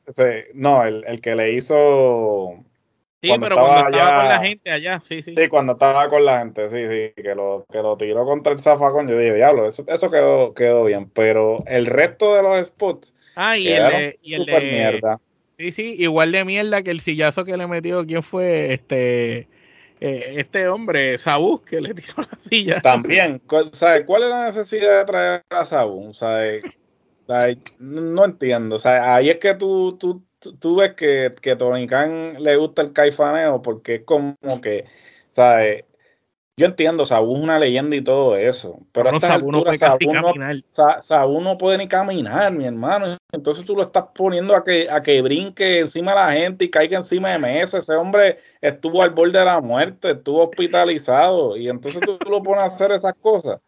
[0.54, 2.64] no, el, que le hizo.
[3.24, 5.34] Sí, pero cuando estaba con la gente allá, sí, sí.
[5.36, 8.58] Sí, cuando estaba con la gente, sí, sí, que lo, que lo tiró contra el
[8.58, 9.08] zafacón.
[9.08, 11.08] Yo dije, diablo, eso, eso quedó, quedó bien.
[11.10, 15.20] Pero el resto de los spots Ah, y el, de, y el de, mierda.
[15.58, 18.72] Sí, sí, igual de mierda que el sillazo que le metió, ¿quién fue?
[18.72, 19.48] Este
[20.00, 22.80] eh, este hombre, Sabu, que le tiró la silla.
[22.80, 23.40] También,
[23.72, 24.04] ¿sabes?
[24.04, 26.12] ¿Cuál es la necesidad de traer a Sabu?
[26.14, 26.78] ¿Sabes?
[27.78, 28.78] No entiendo.
[28.78, 30.22] Sea, ahí es que tú, tú,
[30.58, 34.84] tú ves que, que Tony Khan le gusta el caifaneo porque es como que,
[35.32, 35.84] ¿sabes?
[36.56, 39.76] Yo entiendo, Sabu es una leyenda y todo eso, pero no, Sabu, no puede
[41.00, 43.16] Sabu, no, puede ni caminar, mi hermano.
[43.32, 46.70] Entonces tú lo estás poniendo a que, a que brinque encima de la gente y
[46.70, 47.78] caiga encima de mesa.
[47.78, 52.62] Ese hombre estuvo al borde de la muerte, estuvo hospitalizado y entonces tú, lo pones
[52.62, 53.58] a hacer esas cosas.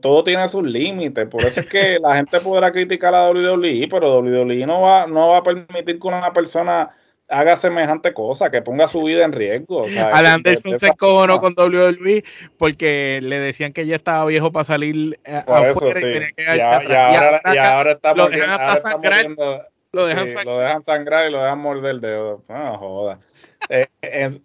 [0.00, 4.20] Todo tiene sus límites, por eso es que la gente podrá criticar a WWE, pero
[4.20, 6.90] WWE no va, no va a permitir que una persona
[7.28, 9.86] haga semejante cosa, que ponga su vida en riesgo.
[9.98, 12.24] Al Anderson se cojonó con WWE
[12.58, 16.60] porque le decían que ya estaba viejo para salir eh, afuera y tenía que y,
[16.60, 19.26] ahora, y, ahora, está lo dejan sangrar,
[19.92, 21.28] lo, dejan sangrar.
[21.28, 22.44] y lo dejan morder el dedo.
[22.48, 23.20] No joda.
[23.68, 23.88] Eh,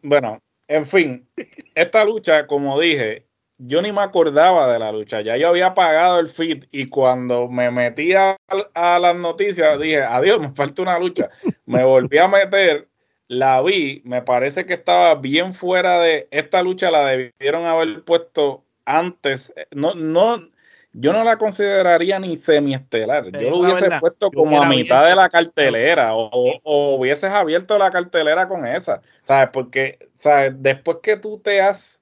[0.02, 1.28] bueno, en fin,
[1.76, 3.26] esta lucha, como dije,
[3.64, 7.48] yo ni me acordaba de la lucha, ya yo había pagado el feed y cuando
[7.48, 8.36] me metí a,
[8.74, 11.30] las noticias dije, adiós, me falta una lucha.
[11.66, 12.88] Me volví a meter,
[13.28, 18.64] la vi, me parece que estaba bien fuera de esta lucha, la debieron haber puesto
[18.86, 19.54] antes.
[19.70, 20.40] No, no,
[20.94, 23.32] yo no la consideraría ni semiestelar.
[23.32, 26.30] Yo lo hubiese puesto como a mitad de la cartelera o,
[26.64, 29.02] o, hubieses abierto la cartelera con esa.
[29.22, 29.50] ¿Sabes?
[29.54, 30.56] Porque, ¿sabes?
[30.58, 32.01] Después que tú te has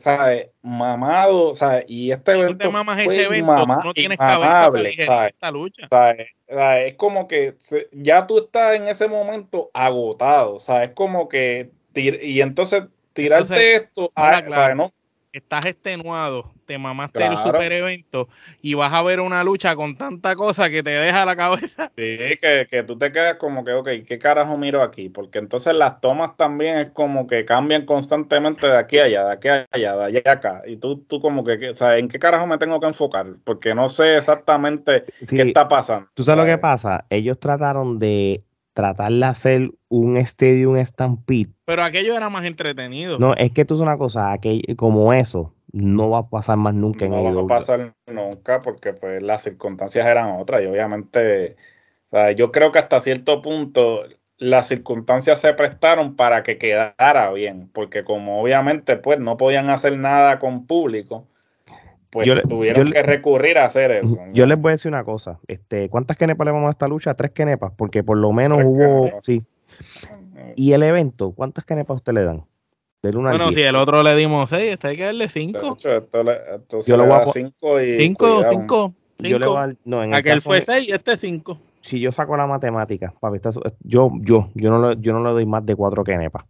[0.00, 0.48] ¿sabes?
[0.62, 5.06] Mamado, o sea, y este evento mamas fue ese evento, mama- no tienes inmamable, cabeza
[5.06, 5.32] ¿sabes?
[5.34, 5.86] esta lucha.
[5.86, 7.54] O sea, es como que
[7.92, 13.44] ya tú estás en ese momento agotado, o sea, es como que y entonces tirarte
[13.54, 14.74] Entonces, esto, ahora, ah, claro.
[14.74, 14.92] no,
[15.34, 18.28] Estás extenuado, te mamaste el super evento
[18.62, 21.90] y vas a ver una lucha con tanta cosa que te deja la cabeza.
[21.96, 25.08] sí, que, que tú te quedas como que, ok, ¿qué carajo miro aquí?
[25.08, 29.32] Porque entonces las tomas también es como que cambian constantemente de aquí a allá, de
[29.32, 31.98] aquí a allá, de allá a acá, y tú, tú como que, que, o sea,
[31.98, 33.26] ¿en qué carajo me tengo que enfocar?
[33.42, 36.08] Porque no sé exactamente Sí, qué está pasando.
[36.14, 37.06] ¿Tú sabes lo que pasa?
[37.10, 38.44] Ellos trataron de
[38.74, 41.50] tratar de hacer un Stadium Stampede.
[41.64, 43.18] Pero aquello era más entretenido.
[43.18, 46.74] No, es que tú sabes una cosa, aquel- como eso, no va a pasar más
[46.74, 47.46] nunca en no va a AEW.
[47.48, 51.56] pasar nunca porque pues las circunstancias eran otras y obviamente
[52.10, 54.02] o sea, yo creo que hasta cierto punto
[54.38, 59.96] las circunstancias se prestaron para que quedara bien porque como obviamente pues no podían hacer
[59.98, 61.26] nada con público
[62.14, 65.02] pues Yo tuvieron yo que recurrir a hacer eso Yo les voy a decir una
[65.02, 67.12] cosa, este, ¿cuántas kenepas le vamos a esta lucha?
[67.14, 69.24] Tres kenepas, porque por lo menos Tres hubo, kenepas.
[69.24, 69.42] sí.
[70.54, 72.44] Y el evento, ¿cuántas kenepas usted le dan?
[73.02, 73.68] Del 1 bueno, al si 10.
[73.70, 75.74] el otro le dimos seis, este hay que darle cinco.
[75.76, 78.44] hecho, esto, le- esto se Yo le voy a cinco y Cinco, cuidado.
[78.50, 79.66] cinco, Yo le voy a cinco.
[79.66, 81.58] dar- no, en el Aquel caso fue seis, este cinco.
[81.80, 85.24] si yo saco la matemática, papi, está su- yo, yo, yo no le, yo no
[85.24, 86.44] le doy más de cuatro kenepas.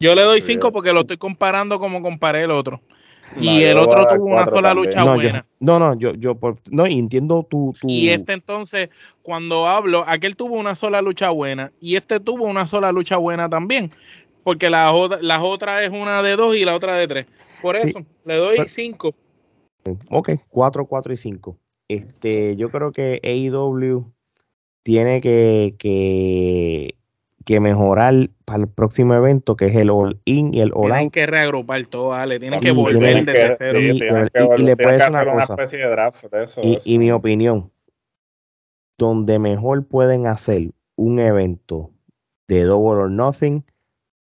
[0.00, 2.80] Yo le doy cinco porque lo estoy comparando como comparé el otro.
[3.36, 4.86] No, Y el otro tuvo una cuatro sola también.
[4.86, 5.46] lucha No, yo, buena.
[5.60, 8.90] no, no, yo, yo, por- no, entiendo tu, tu Y este entonces,
[9.22, 13.48] cuando hablo, aquel tuvo una sola lucha buena y este tuvo una sola lucha buena
[13.48, 13.90] también,
[14.44, 17.26] porque la otra, las otras es una de dos y la otra de tres.
[17.60, 17.88] Por Sí.
[17.88, 19.14] eso, le doy Pero- cinco.
[20.10, 21.58] Ok, 4, 4 y 5.
[21.88, 24.10] Este, yo creo que AEW
[24.82, 26.94] tiene que, que,
[27.44, 31.10] que mejorar para el próximo evento, que es el All In y el All Tienen
[31.10, 33.80] que reagrupar todo, Ale, tienen que volver tienen desde que- cero.
[33.80, 35.52] y- y- y- y le una hacer una cosa.
[35.54, 36.90] especie de draft de eso, de Y, eso.
[36.90, 37.70] y mi opinión,
[38.98, 41.90] donde mejor pueden hacer un evento
[42.48, 43.64] de Double or Nothing,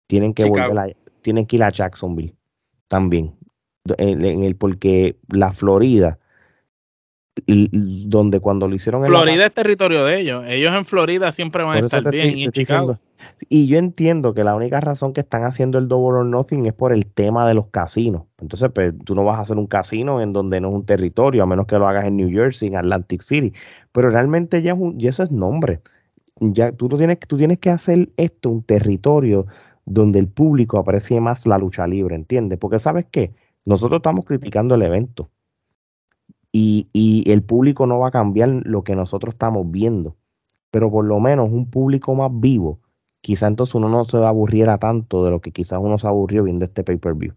[0.08, 0.70] tienen que Chicago.
[0.74, 2.36] volver a, tienen que ir a Jacksonville
[2.88, 3.36] también.
[3.98, 6.20] En, en el, porque la Florida,
[7.48, 10.46] donde cuando lo hicieron en la- Florida es territorio de ellos.
[10.48, 12.28] Ellos en Florida siempre van a estar te bien.
[12.28, 12.88] y te en estoy Chicago.
[12.94, 13.11] diciendo.
[13.50, 16.74] Y yo entiendo que la única razón que están haciendo el Double or Nothing es
[16.74, 18.24] por el tema de los casinos.
[18.40, 21.44] Entonces, pues, tú no vas a hacer un casino en donde no es un territorio,
[21.44, 23.54] a menos que lo hagas en New Jersey, en Atlantic City.
[23.92, 25.82] Pero realmente ya, es un, ya eso es nombre.
[26.40, 29.48] Ya tú, no tienes, tú tienes que hacer esto un territorio
[29.86, 32.60] donde el público aprecie más la lucha libre, ¿entiendes?
[32.60, 33.34] Porque sabes qué,
[33.66, 35.30] nosotros estamos criticando el evento
[36.54, 40.18] y el público no va a cambiar lo que nosotros estamos viendo
[40.72, 42.80] pero por lo menos un público más vivo,
[43.22, 46.66] quizá entonces uno no se aburriera tanto de lo que quizás uno se aburrió viendo
[46.66, 47.34] este pay-per-view.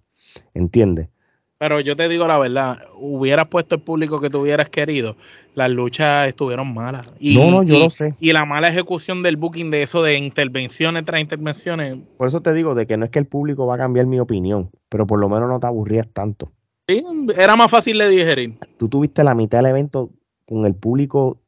[0.54, 1.08] ¿Entiendes?
[1.56, 5.16] Pero yo te digo la verdad, hubieras puesto el público que tú hubieras querido,
[5.54, 7.06] las luchas estuvieron malas.
[7.20, 8.14] Y, no, no, yo y- lo sé.
[8.18, 12.52] y la mala ejecución del booking de eso de intervenciones tras intervenciones, Por eso te
[12.52, 15.20] digo de que no es que el público va a cambiar mi opinión, pero por
[15.20, 16.50] lo menos no te aburrías tanto.
[16.88, 17.02] sí,
[17.36, 18.58] era más fácil de digerir.
[18.76, 20.10] Tú tuviste la mitad del evento
[20.46, 21.38] con el público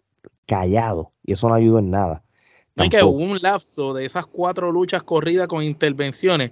[0.46, 2.22] callado y eso no ayudó en nada.
[2.76, 6.50] No hay que hubo un lapso de esas cuatro luchas corridas con intervenciones,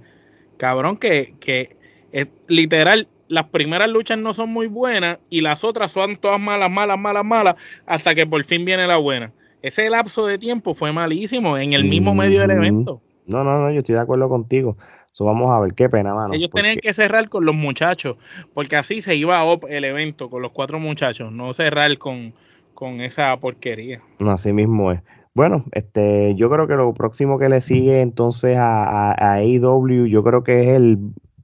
[0.56, 1.76] cabrón, que, que
[2.12, 6.70] eh, literal, las primeras luchas no son muy buenas y las otras son todas malas,
[6.70, 7.56] malas, malas, malas,
[7.86, 9.32] hasta que por fin viene la buena.
[9.60, 12.58] Ese lapso de tiempo fue malísimo en el mismo medio del Ujú.
[12.58, 13.02] evento.
[13.26, 14.76] No, no, no, yo estoy de acuerdo contigo.
[15.12, 16.32] So, vamos a ver qué pena, mano.
[16.34, 18.16] Ellos porque- tenían que cerrar con los muchachos,
[18.54, 22.34] porque así se iba up el evento con los cuatro muchachos, no cerrar con,
[22.74, 24.00] con esa porquería.
[24.18, 25.00] No, Así mismo es.
[25.34, 30.06] Bueno, este, yo creo que lo próximo que le sigue entonces a, a, a AEW,
[30.06, 30.98] yo creo que es el,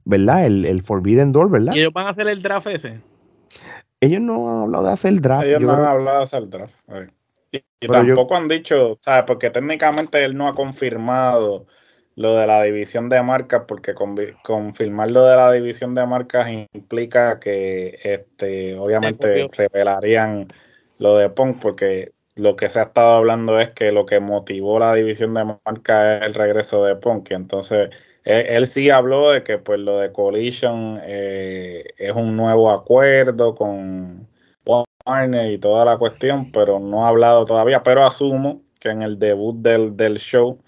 [0.05, 0.45] ¿verdad?
[0.45, 1.75] El, el Forbidden Door, ¿verdad?
[1.75, 3.01] Y ellos van a hacer el draft ese.
[3.99, 5.45] Ellos no han hablado de hacer draft.
[5.45, 6.75] Ellos yo no han hablado de hacer draft.
[6.89, 7.07] eh.
[7.51, 9.25] Y, y Pero yo- tampoco han dicho, ¿sabes?
[9.27, 11.67] Porque técnicamente él no ha confirmado
[12.15, 17.39] lo de la división de marcas, porque confirmar lo de la división de marcas implica
[17.39, 20.47] que este obviamente revelarían
[20.97, 22.11] lo de Punk, porque
[22.41, 26.21] lo que se ha estado hablando es que lo que motivó la división de marcas
[26.21, 27.31] es el regreso de Punk.
[27.31, 27.89] Entonces
[28.23, 33.53] él, él sí habló de que pues lo de Collision eh, es un nuevo acuerdo
[33.55, 34.27] con
[35.05, 39.19] Warner y toda la cuestión, pero no ha hablado todavía, pero asumo que en el
[39.19, 40.59] debut del, del show,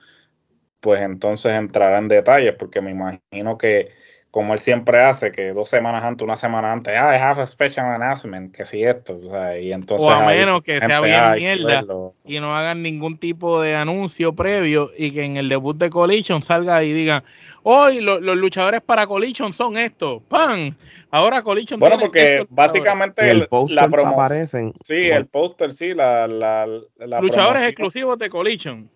[0.79, 3.91] pues entonces entrará en detalles, porque me imagino que
[4.33, 7.45] como él siempre hace, que dos semanas antes, una semana antes, ah, I have a
[7.45, 10.07] special announcement, que si esto, o sea, y entonces...
[10.07, 11.85] O a menos que sea bien mierda
[12.25, 16.41] y no hagan ningún tipo de anuncio previo y que en el debut de Collision
[16.41, 17.23] salga y diga,
[17.61, 20.73] hoy los luchadores para Collision son estos, ¡pam!
[21.11, 24.73] Ahora Collision Bueno, porque básicamente el, la aparecen.
[24.83, 28.89] Sí, el póster, sí, la, la, Luchadores exclusivos de Collision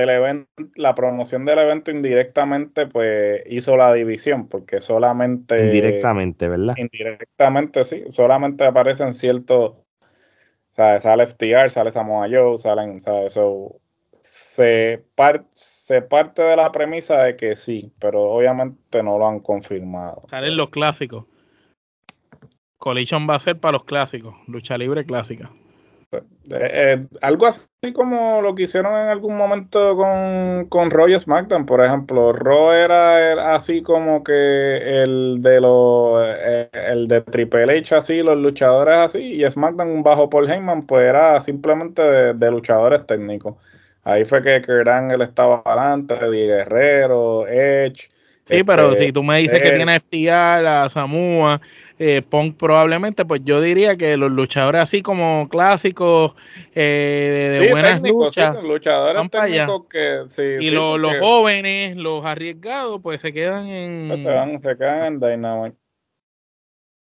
[0.00, 6.74] del evento, la promoción del evento indirectamente pues hizo la división porque solamente indirectamente, ¿verdad?
[6.76, 9.74] Indirectamente sí, solamente aparecen ciertos
[10.76, 13.80] sea, sale FTR, sale Samoa Joe, salen, sea, Eso
[14.20, 15.04] se,
[15.54, 20.24] se parte de la premisa de que sí, pero obviamente no lo han confirmado.
[20.28, 21.24] Salen los clásicos.
[22.76, 25.50] Collision va a ser para los clásicos, lucha libre clásica.
[26.12, 31.18] Eh, eh, algo así como lo que hicieron en algún momento con, con Raw y
[31.18, 32.32] SmackDown, por ejemplo.
[32.32, 38.38] Raw era así como que el de los eh, el de Triple H así, los
[38.38, 43.56] luchadores así, y SmackDown bajo Paul Heyman, pues era simplemente de, luchadores técnicos.
[44.04, 48.08] Ahí fue que Kurt él estaba adelante, Di Guerrero, Edge.
[48.46, 51.60] Sí, pero este, si tú me dices que tiene FTR, la Samoa,
[51.98, 56.36] eh, Punk probablemente, pues yo diría que los luchadores así como clásicos
[56.72, 63.66] eh, de, buenas luchas, luchadores técnicos que y los jóvenes, los arriesgados, pues se quedan
[63.66, 65.76] en pues se, van, se quedan en Dynamite.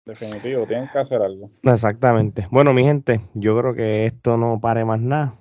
[0.05, 1.51] Definitivo, tienen que hacer algo.
[1.64, 2.47] Exactamente.
[2.51, 5.35] Bueno, mi gente, yo creo que esto no pare más nada.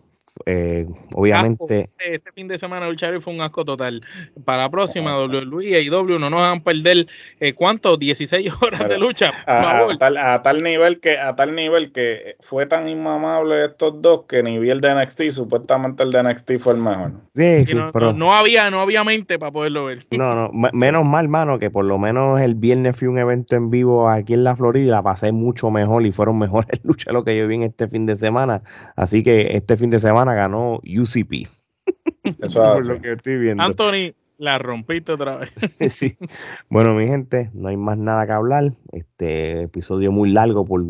[0.46, 1.90] Eh, obviamente.
[2.00, 4.02] Este fin de semana luchar fue un asco total.
[4.46, 7.08] Para la próxima, WWE y W no nos van a perder
[7.40, 7.98] eh, ¿cuánto?
[7.98, 9.98] 16 horas de lucha, por a, favor.
[10.02, 14.60] A tal, nivel que, a tal nivel que fue tan inmamable estos dos que ni
[14.60, 17.12] vi el de NXT, supuestamente el de NXT fue el mejor.
[17.36, 20.06] Sí, sí, no, pero, no, había, no había mente para poderlo ver.
[20.12, 23.70] No, no, menos mal, mano, que por lo menos el viernes fui un evento en
[23.70, 27.24] vivo aquí en la Florida y la pasé mucho mejor y fueron mejores luchas lo
[27.24, 28.62] que yo vi en este fin de semana.
[28.96, 31.48] Así que este fin de semana ganó UCP.
[32.40, 33.64] Eso es lo que estoy viendo.
[33.64, 35.52] Anthony, la rompiste otra vez.
[36.70, 38.74] Bueno, mi gente, no hay más nada que hablar.
[38.91, 40.84] Este episodio muy largo por,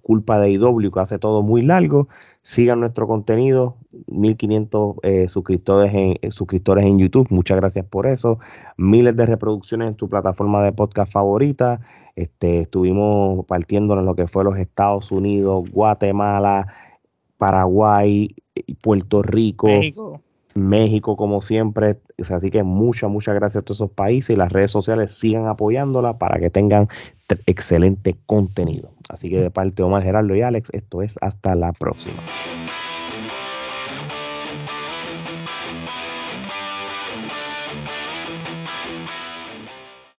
[0.00, 2.08] culpa de IW, que hace todo muy largo.
[2.40, 3.76] Sigan nuestro contenido,
[4.06, 7.26] 1500 eh, suscriptores, en, eh, suscriptores en YouTube.
[7.28, 8.38] Muchas gracias por eso.
[8.78, 11.82] Miles de reproducciones en tu plataforma de podcast favorita.
[12.14, 16.72] Este, estuvimos partiendo en lo que fue los Estados Unidos, Guatemala,
[17.36, 18.34] Paraguay,
[18.80, 19.68] Puerto Rico,
[20.54, 21.16] México.
[21.16, 21.98] como siempre.
[22.30, 26.18] Así que muchas, muchas gracias a todos esos países y las redes sociales sigan apoyándola
[26.18, 26.88] para que tengan
[27.46, 28.90] excelente contenido.
[29.08, 32.22] Así que de parte de Omar Gerardo y Alex, esto es hasta la próxima.